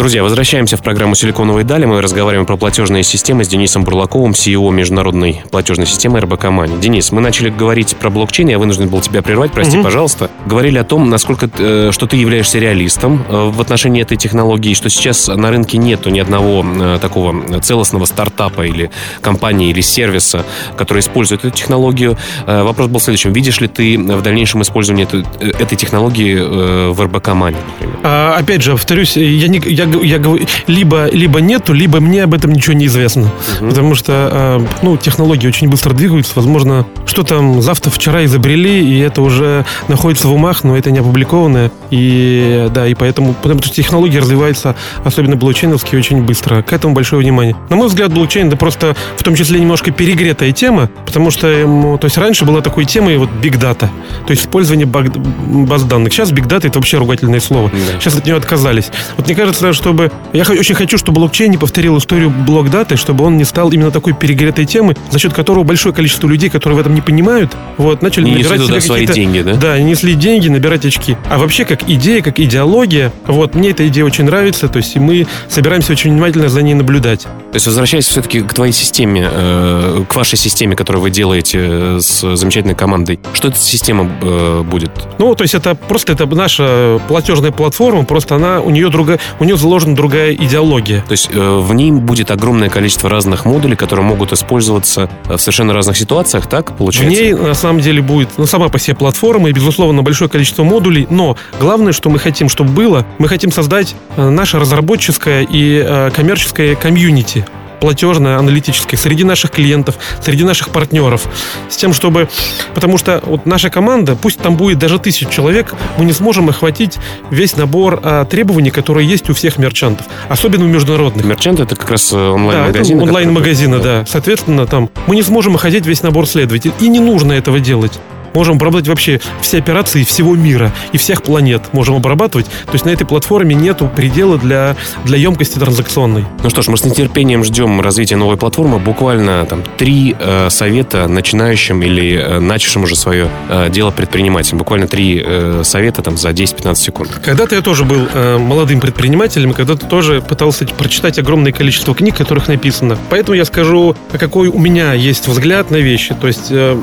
Друзья, 0.00 0.22
возвращаемся 0.22 0.78
в 0.78 0.82
программу 0.82 1.14
«Силиконовые 1.14 1.62
дали». 1.62 1.84
Мы 1.84 2.00
разговариваем 2.00 2.46
про 2.46 2.56
платежные 2.56 3.02
системы 3.02 3.44
с 3.44 3.48
Денисом 3.48 3.84
Бурлаковым, 3.84 4.30
CEO 4.30 4.72
международной 4.72 5.42
платежной 5.50 5.86
системы 5.86 6.20
РБК 6.20 6.44
Мани. 6.44 6.78
Денис, 6.78 7.12
мы 7.12 7.20
начали 7.20 7.50
говорить 7.50 7.94
про 7.96 8.08
блокчейн, 8.08 8.48
я 8.48 8.58
вынужден 8.58 8.88
был 8.88 9.02
тебя 9.02 9.20
прервать, 9.20 9.52
прости, 9.52 9.76
угу. 9.76 9.84
пожалуйста. 9.84 10.30
Говорили 10.46 10.78
о 10.78 10.84
том, 10.84 11.10
насколько, 11.10 11.50
э, 11.58 11.90
что 11.92 12.06
ты 12.06 12.16
являешься 12.16 12.58
реалистом 12.58 13.22
э, 13.28 13.50
в 13.50 13.60
отношении 13.60 14.00
этой 14.00 14.16
технологии, 14.16 14.72
что 14.72 14.88
сейчас 14.88 15.28
на 15.28 15.50
рынке 15.50 15.76
нету 15.76 16.08
ни 16.08 16.18
одного 16.18 16.64
э, 16.64 16.98
такого 16.98 17.60
целостного 17.60 18.06
стартапа 18.06 18.62
или 18.62 18.90
компании 19.20 19.68
или 19.68 19.82
сервиса, 19.82 20.46
который 20.78 21.00
использует 21.00 21.44
эту 21.44 21.54
технологию. 21.54 22.16
Вопрос 22.46 22.88
был 22.88 23.00
следующим. 23.00 23.34
Видишь 23.34 23.60
ли 23.60 23.68
ты 23.68 23.98
в 23.98 24.22
дальнейшем 24.22 24.62
использование 24.62 25.04
этой, 25.04 25.26
этой 25.40 25.76
технологии 25.76 26.90
в 26.90 27.04
РБК 27.04 27.34
Мани, 27.34 27.58
А, 28.02 28.36
опять 28.38 28.62
же, 28.62 28.72
повторюсь, 28.72 29.18
я, 29.18 29.48
не, 29.48 29.60
я 29.66 29.89
я 30.02 30.18
говорю, 30.18 30.46
либо, 30.66 31.08
либо 31.10 31.40
нету, 31.40 31.72
либо 31.72 32.00
мне 32.00 32.24
об 32.24 32.34
этом 32.34 32.52
ничего 32.52 32.74
не 32.74 32.86
известно. 32.86 33.30
Угу. 33.60 33.68
Потому 33.68 33.94
что, 33.94 34.12
а, 34.12 34.66
ну, 34.82 34.96
технологии 34.96 35.46
очень 35.46 35.68
быстро 35.68 35.92
двигаются. 35.92 36.32
Возможно, 36.36 36.86
что 37.06 37.22
там 37.22 37.60
завтра, 37.62 37.90
вчера 37.90 38.24
изобрели, 38.24 38.84
и 38.84 38.98
это 39.00 39.22
уже 39.22 39.64
находится 39.88 40.28
в 40.28 40.32
умах, 40.32 40.64
но 40.64 40.76
это 40.76 40.90
не 40.90 40.98
опубликованное. 40.98 41.70
И, 41.90 42.68
да, 42.72 42.86
и 42.86 42.94
поэтому, 42.94 43.34
потому 43.34 43.62
что 43.62 43.74
технологии 43.74 44.18
развиваются, 44.18 44.74
особенно 45.04 45.36
блокчейновские, 45.36 45.98
очень 45.98 46.22
быстро. 46.22 46.62
К 46.62 46.72
этому 46.72 46.94
большое 46.94 47.22
внимание. 47.22 47.56
На 47.68 47.76
мой 47.76 47.88
взгляд, 47.88 48.12
блокчейн, 48.12 48.48
это 48.48 48.56
просто 48.56 48.96
в 49.16 49.22
том 49.22 49.34
числе 49.34 49.60
немножко 49.60 49.90
перегретая 49.90 50.52
тема, 50.52 50.90
потому 51.06 51.30
что, 51.30 51.98
то 52.00 52.04
есть 52.04 52.16
раньше 52.18 52.44
была 52.44 52.60
такой 52.60 52.84
темой 52.84 53.16
вот 53.18 53.30
big 53.42 53.58
data, 53.60 53.88
то 54.26 54.30
есть 54.30 54.42
использование 54.42 54.86
баз 54.86 55.82
данных. 55.84 56.12
Сейчас 56.12 56.32
big 56.32 56.46
data 56.46 56.66
это 56.66 56.78
вообще 56.78 56.98
ругательное 56.98 57.40
слово. 57.40 57.70
Да. 57.70 58.00
Сейчас 58.00 58.16
от 58.16 58.26
нее 58.26 58.36
отказались. 58.36 58.90
Вот 59.16 59.26
мне 59.26 59.34
кажется, 59.34 59.72
чтобы... 59.80 60.12
Я 60.32 60.42
очень 60.42 60.74
хочу, 60.74 60.98
чтобы 60.98 61.20
блокчейн 61.20 61.50
не 61.50 61.56
повторил 61.56 61.96
историю 61.98 62.30
блокдаты, 62.30 62.96
чтобы 62.96 63.24
он 63.24 63.36
не 63.36 63.44
стал 63.44 63.70
именно 63.70 63.90
такой 63.90 64.12
перегретой 64.12 64.66
темой, 64.66 64.96
за 65.10 65.18
счет 65.18 65.32
которого 65.32 65.64
большое 65.64 65.94
количество 65.94 66.28
людей, 66.28 66.50
которые 66.50 66.76
в 66.76 66.80
этом 66.80 66.94
не 66.94 67.00
понимают, 67.00 67.56
вот, 67.76 68.02
начали 68.02 68.26
не 68.26 68.34
набирать 68.36 68.62
себе 68.62 68.80
свои 68.80 69.06
деньги, 69.06 69.40
да? 69.40 69.54
Да, 69.54 69.78
несли 69.78 70.14
деньги, 70.14 70.48
набирать 70.48 70.84
очки. 70.84 71.16
А 71.28 71.38
вообще, 71.38 71.64
как 71.64 71.88
идея, 71.88 72.22
как 72.22 72.38
идеология, 72.38 73.12
вот, 73.26 73.54
мне 73.54 73.70
эта 73.70 73.86
идея 73.88 74.04
очень 74.04 74.24
нравится, 74.24 74.68
то 74.68 74.76
есть 74.76 74.96
мы 74.96 75.26
собираемся 75.48 75.92
очень 75.92 76.12
внимательно 76.12 76.48
за 76.48 76.62
ней 76.62 76.74
наблюдать. 76.74 77.22
То 77.22 77.54
есть, 77.54 77.66
возвращаясь 77.66 78.06
все-таки 78.06 78.42
к 78.42 78.52
твоей 78.52 78.72
системе, 78.72 79.28
э, 79.30 80.04
к 80.08 80.14
вашей 80.14 80.36
системе, 80.36 80.76
которую 80.76 81.02
вы 81.02 81.10
делаете 81.10 81.58
э, 81.60 81.98
с 82.00 82.36
замечательной 82.36 82.74
командой, 82.74 83.18
что 83.32 83.48
эта 83.48 83.58
система 83.58 84.10
э, 84.22 84.62
будет? 84.62 84.90
Ну, 85.18 85.34
то 85.34 85.42
есть 85.42 85.54
это 85.54 85.74
просто 85.74 86.12
это 86.12 86.26
наша 86.26 87.00
платежная 87.08 87.50
платформа, 87.50 88.04
просто 88.04 88.36
она, 88.36 88.60
у 88.60 88.70
нее 88.70 88.88
другая, 88.90 89.18
у 89.38 89.44
нее 89.44 89.56
заложена 89.60 89.94
другая 89.94 90.34
идеология. 90.34 91.02
То 91.06 91.12
есть 91.12 91.30
э, 91.32 91.58
в 91.58 91.72
ней 91.74 91.92
будет 91.92 92.30
огромное 92.30 92.68
количество 92.68 93.08
разных 93.08 93.44
модулей, 93.44 93.76
которые 93.76 94.04
могут 94.04 94.32
использоваться 94.32 95.08
в 95.24 95.38
совершенно 95.38 95.72
разных 95.72 95.96
ситуациях, 95.96 96.48
так 96.48 96.76
получается? 96.76 97.16
В 97.16 97.22
ней 97.22 97.34
на 97.34 97.54
самом 97.54 97.80
деле 97.80 98.02
будет 98.02 98.30
ну, 98.36 98.46
сама 98.46 98.68
по 98.68 98.78
себе 98.78 98.96
платформа 98.96 99.48
и, 99.48 99.52
безусловно, 99.52 100.02
большое 100.02 100.30
количество 100.30 100.64
модулей, 100.64 101.06
но 101.10 101.36
главное, 101.60 101.92
что 101.92 102.10
мы 102.10 102.18
хотим, 102.18 102.48
чтобы 102.48 102.70
было, 102.70 103.06
мы 103.18 103.28
хотим 103.28 103.52
создать 103.52 103.94
э, 104.16 104.28
наше 104.28 104.58
разработческое 104.58 105.46
и 105.48 105.84
э, 105.86 106.10
коммерческое 106.14 106.74
комьюнити 106.74 107.44
платежное, 107.80 108.38
аналитическое 108.38 108.98
среди 108.98 109.24
наших 109.24 109.50
клиентов, 109.50 109.96
среди 110.22 110.44
наших 110.44 110.68
партнеров. 110.68 111.26
С 111.68 111.76
тем, 111.76 111.92
чтобы... 111.92 112.28
Потому 112.74 112.98
что 112.98 113.22
вот 113.24 113.46
наша 113.46 113.70
команда, 113.70 114.16
пусть 114.16 114.40
там 114.40 114.56
будет 114.56 114.78
даже 114.78 114.98
тысяч 114.98 115.28
человек, 115.28 115.74
мы 115.96 116.04
не 116.04 116.12
сможем 116.12 116.48
охватить 116.48 116.98
весь 117.30 117.56
набор 117.56 118.00
а, 118.02 118.24
требований, 118.24 118.70
которые 118.70 119.08
есть 119.08 119.28
у 119.30 119.34
всех 119.34 119.58
мерчантов. 119.58 120.06
Особенно 120.28 120.64
у 120.64 120.68
международных. 120.68 121.24
Мерчанты 121.24 121.62
это 121.62 121.76
как 121.76 121.90
раз 121.90 122.12
онлайн-магазины? 122.12 122.98
Да, 122.98 123.04
онлайн-магазины, 123.04 123.78
да. 123.78 124.04
Соответственно, 124.06 124.66
там 124.66 124.90
мы 125.06 125.16
не 125.16 125.22
сможем 125.22 125.54
охватить 125.54 125.86
весь 125.86 126.02
набор 126.02 126.26
следователей. 126.26 126.74
И 126.80 126.88
не 126.88 127.00
нужно 127.00 127.32
этого 127.32 127.60
делать 127.60 127.98
можем 128.34 128.56
обрабатывать 128.56 128.88
вообще 128.88 129.20
все 129.40 129.58
операции 129.58 130.04
всего 130.04 130.34
мира 130.34 130.72
и 130.92 130.98
всех 130.98 131.22
планет 131.22 131.62
можем 131.72 131.96
обрабатывать. 131.96 132.46
То 132.46 132.72
есть 132.72 132.84
на 132.84 132.90
этой 132.90 133.06
платформе 133.06 133.54
нету 133.54 133.90
предела 133.94 134.38
для, 134.38 134.76
для 135.04 135.18
емкости 135.18 135.58
транзакционной. 135.58 136.24
Ну 136.42 136.50
что 136.50 136.62
ж, 136.62 136.68
мы 136.68 136.76
с 136.76 136.84
нетерпением 136.84 137.44
ждем 137.44 137.80
развития 137.80 138.16
новой 138.16 138.36
платформы. 138.36 138.78
Буквально 138.78 139.44
там 139.46 139.62
три 139.76 140.16
э, 140.18 140.48
совета 140.50 141.08
начинающим 141.08 141.82
или 141.82 142.14
э, 142.14 142.40
начавшим 142.40 142.84
уже 142.84 142.96
свое 142.96 143.28
э, 143.48 143.68
дело 143.70 143.90
предпринимателям. 143.90 144.58
Буквально 144.58 144.86
три 144.86 145.22
э, 145.24 145.62
совета 145.64 146.02
там 146.02 146.16
за 146.16 146.30
10-15 146.30 146.74
секунд. 146.76 147.20
Когда-то 147.24 147.54
я 147.54 147.62
тоже 147.62 147.84
был 147.84 148.08
э, 148.12 148.38
молодым 148.38 148.80
предпринимателем, 148.80 149.52
когда-то 149.52 149.86
тоже 149.86 150.20
пытался 150.20 150.66
прочитать 150.66 151.18
огромное 151.18 151.52
количество 151.52 151.94
книг, 151.94 152.16
которых 152.16 152.48
написано. 152.48 152.98
Поэтому 153.08 153.36
я 153.36 153.44
скажу, 153.44 153.96
какой 154.18 154.48
у 154.48 154.58
меня 154.58 154.92
есть 154.94 155.28
взгляд 155.28 155.70
на 155.70 155.76
вещи. 155.76 156.14
То 156.14 156.26
есть 156.26 156.48
э, 156.50 156.78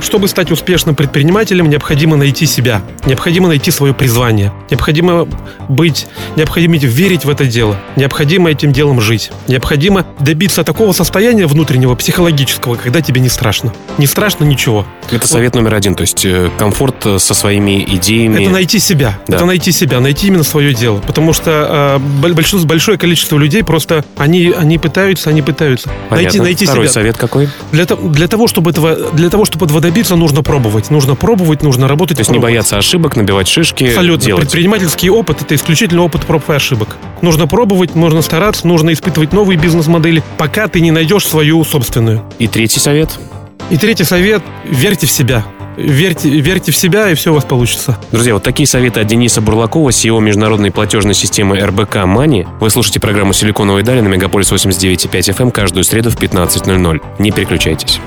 чтобы 0.00 0.28
стать 0.28 0.50
успешным 0.50 0.94
предпринимателем, 0.94 1.68
необходимо 1.68 2.16
найти 2.16 2.46
себя, 2.46 2.82
необходимо 3.06 3.48
найти 3.48 3.70
свое 3.70 3.94
призвание, 3.94 4.52
необходимо 4.70 5.26
быть, 5.68 6.06
необходимо 6.36 6.76
верить 6.76 7.24
в 7.24 7.30
это 7.30 7.46
дело, 7.46 7.76
необходимо 7.96 8.50
этим 8.50 8.72
делом 8.72 9.00
жить, 9.00 9.30
необходимо 9.48 10.06
добиться 10.20 10.64
такого 10.64 10.92
состояния 10.92 11.46
внутреннего, 11.46 11.94
психологического, 11.94 12.76
когда 12.76 13.00
тебе 13.00 13.20
не 13.20 13.28
страшно. 13.28 13.72
Не 13.98 14.06
страшно 14.06 14.44
ничего. 14.44 14.86
Это 15.10 15.26
совет 15.26 15.54
номер 15.54 15.74
один, 15.74 15.94
то 15.94 16.02
есть 16.02 16.24
э, 16.24 16.50
комфорт 16.58 17.06
э, 17.06 17.18
со 17.18 17.34
своими 17.34 17.84
идеями. 17.84 18.42
Это 18.42 18.50
найти 18.52 18.78
себя, 18.78 19.18
да. 19.28 19.36
это 19.36 19.46
найти 19.46 19.72
себя, 19.72 20.00
найти 20.00 20.28
именно 20.28 20.44
свое 20.44 20.74
дело, 20.74 21.00
потому 21.06 21.32
что 21.32 21.98
э, 22.00 22.28
большое, 22.32 22.64
большое 22.64 22.98
количество 22.98 23.38
людей 23.38 23.62
просто 23.62 24.04
они, 24.16 24.52
они 24.56 24.78
пытаются, 24.78 25.30
они 25.30 25.42
пытаются 25.42 25.88
Понятно. 26.08 26.16
найти, 26.16 26.40
найти 26.40 26.64
Второй 26.66 26.86
себя. 26.86 26.92
совет 26.92 27.16
какой? 27.16 27.48
Для, 27.72 27.84
для 27.84 28.28
того, 28.28 28.48
чтобы 28.48 28.70
этого, 28.70 29.10
для 29.12 29.30
того, 29.30 29.44
чтобы 29.44 29.66
этого 29.66 29.80
добиться, 29.84 30.16
нужно 30.16 30.42
пробовать. 30.42 30.90
Нужно 30.90 31.14
пробовать, 31.14 31.62
нужно 31.62 31.86
работать. 31.88 32.16
То 32.16 32.22
есть 32.22 32.30
не 32.30 32.38
бояться 32.38 32.78
ошибок, 32.78 33.16
набивать 33.16 33.48
шишки. 33.48 33.84
Абсолютно. 33.84 34.24
Делать. 34.24 34.42
Предпринимательский 34.42 35.10
опыт 35.10 35.42
это 35.42 35.54
исключительно 35.54 36.02
опыт 36.02 36.24
проб 36.24 36.48
и 36.48 36.54
ошибок. 36.54 36.96
Нужно 37.20 37.46
пробовать, 37.46 37.94
нужно 37.94 38.22
стараться, 38.22 38.66
нужно 38.66 38.92
испытывать 38.94 39.32
новые 39.32 39.58
бизнес-модели, 39.58 40.22
пока 40.38 40.68
ты 40.68 40.80
не 40.80 40.90
найдешь 40.90 41.26
свою 41.26 41.62
собственную. 41.64 42.22
И 42.38 42.48
третий 42.48 42.80
совет? 42.80 43.10
И 43.70 43.76
третий 43.76 44.04
совет 44.04 44.42
верьте 44.64 45.06
в 45.06 45.10
себя. 45.10 45.44
Верьте, 45.76 46.30
верьте 46.30 46.72
в 46.72 46.76
себя, 46.76 47.10
и 47.10 47.14
все 47.14 47.32
у 47.32 47.34
вас 47.34 47.44
получится. 47.44 47.98
Друзья, 48.12 48.34
вот 48.34 48.42
такие 48.42 48.66
советы 48.66 49.00
от 49.00 49.06
Дениса 49.06 49.40
Бурлакова, 49.40 49.90
CEO 49.90 50.20
международной 50.20 50.70
платежной 50.70 51.14
системы 51.14 51.58
РБК 51.58 52.04
Мани. 52.04 52.46
Вы 52.60 52.70
слушаете 52.70 53.00
программу 53.00 53.32
«Силиконовые 53.32 53.84
дали» 53.84 54.00
на 54.00 54.08
Мегаполис 54.08 54.52
89.5 54.52 55.36
FM 55.36 55.50
каждую 55.50 55.84
среду 55.84 56.10
в 56.10 56.16
15.00. 56.16 57.02
Не 57.18 57.32
переключайтесь. 57.32 58.00